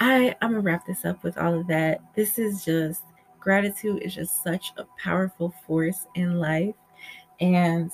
I 0.00 0.34
I'm 0.40 0.50
gonna 0.50 0.60
wrap 0.60 0.86
this 0.86 1.04
up 1.04 1.22
with 1.22 1.38
all 1.38 1.58
of 1.58 1.66
that. 1.68 2.00
This 2.14 2.38
is 2.38 2.64
just 2.64 3.02
gratitude 3.38 4.02
is 4.02 4.14
just 4.14 4.42
such 4.42 4.72
a 4.76 4.84
powerful 5.02 5.54
force 5.66 6.06
in 6.14 6.38
life. 6.38 6.74
And 7.40 7.90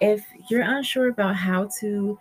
if 0.00 0.24
you're 0.48 0.62
unsure 0.62 1.08
about 1.08 1.36
how 1.36 1.68
to 1.80 2.18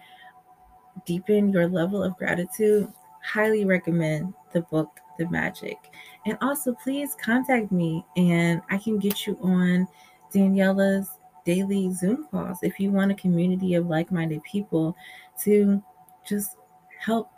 deepen 1.06 1.52
your 1.52 1.68
level 1.68 2.04
of 2.04 2.18
gratitude, 2.18 2.92
highly 3.24 3.66
recommend 3.66 4.34
the 4.54 4.62
book 4.62 5.00
The 5.18 5.28
Magic. 5.30 5.78
And 6.26 6.38
also, 6.42 6.74
please 6.74 7.16
contact 7.22 7.72
me 7.72 8.06
and 8.16 8.62
I 8.70 8.78
can 8.78 9.00
get 9.00 9.26
you 9.26 9.38
on 9.42 9.88
Daniela's 10.34 11.10
daily 11.46 11.92
Zoom 11.94 12.28
calls 12.32 12.60
if 12.62 12.80
you 12.80 12.92
want 12.92 13.12
a 13.12 13.16
community 13.16 13.74
of 13.74 13.88
like 13.88 14.12
minded 14.12 14.42
people 14.44 14.96
to 15.42 15.84
just 16.26 16.56
help 17.00 17.30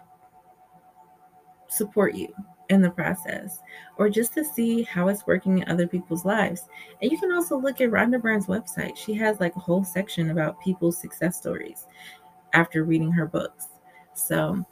support 1.67 2.13
you 2.13 2.33
in 2.69 2.81
the 2.81 2.89
process 2.89 3.59
or 3.97 4.09
just 4.09 4.33
to 4.33 4.43
see 4.43 4.83
how 4.83 5.07
it's 5.07 5.27
working 5.27 5.59
in 5.59 5.69
other 5.69 5.87
people's 5.87 6.25
lives. 6.25 6.67
And 7.01 7.11
you 7.11 7.17
can 7.17 7.31
also 7.31 7.57
look 7.57 7.81
at 7.81 7.89
Rhonda 7.89 8.21
Byrne's 8.21 8.47
website. 8.47 8.97
She 8.97 9.13
has 9.15 9.39
like 9.39 9.55
a 9.55 9.59
whole 9.59 9.83
section 9.83 10.31
about 10.31 10.61
people's 10.61 10.97
success 10.97 11.37
stories 11.37 11.85
after 12.53 12.83
reading 12.83 13.11
her 13.11 13.27
books. 13.27 13.67
So, 14.13 14.65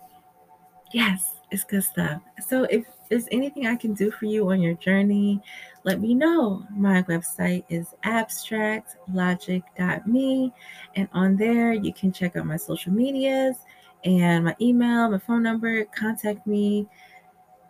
yes, 0.91 1.35
it's 1.51 1.63
good 1.63 1.83
stuff. 1.83 2.21
So, 2.47 2.63
if 2.63 2.85
there's 3.09 3.27
anything 3.31 3.67
I 3.67 3.75
can 3.75 3.93
do 3.93 4.09
for 4.09 4.25
you 4.25 4.49
on 4.51 4.61
your 4.61 4.75
journey, 4.75 5.41
let 5.83 5.99
me 5.99 6.15
know. 6.15 6.65
My 6.71 7.03
website 7.03 7.65
is 7.69 7.93
abstractlogic.me, 8.05 10.53
and 10.95 11.09
on 11.13 11.35
there 11.35 11.73
you 11.73 11.93
can 11.93 12.11
check 12.11 12.37
out 12.37 12.45
my 12.45 12.57
social 12.57 12.93
medias 12.93 13.57
and 14.05 14.45
my 14.45 14.55
email, 14.59 15.09
my 15.09 15.17
phone 15.17 15.43
number. 15.43 15.85
Contact 15.85 16.45
me 16.47 16.87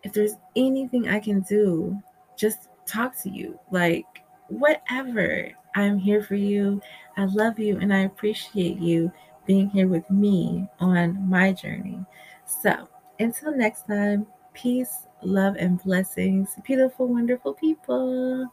if 0.03 0.13
there's 0.13 0.35
anything 0.55 1.09
I 1.09 1.19
can 1.19 1.41
do, 1.41 1.99
just 2.35 2.69
talk 2.85 3.17
to 3.23 3.29
you. 3.29 3.59
Like, 3.71 4.05
whatever. 4.47 5.49
I'm 5.75 5.97
here 5.97 6.21
for 6.21 6.35
you. 6.35 6.81
I 7.17 7.25
love 7.25 7.57
you 7.57 7.79
and 7.79 7.93
I 7.93 7.99
appreciate 7.99 8.77
you 8.79 9.11
being 9.45 9.69
here 9.69 9.87
with 9.87 10.09
me 10.09 10.67
on 10.79 11.27
my 11.29 11.51
journey. 11.51 12.05
So, 12.45 12.87
until 13.19 13.55
next 13.55 13.87
time, 13.87 14.27
peace, 14.53 15.07
love, 15.21 15.55
and 15.57 15.81
blessings, 15.81 16.55
beautiful, 16.63 17.07
wonderful 17.07 17.53
people. 17.53 18.47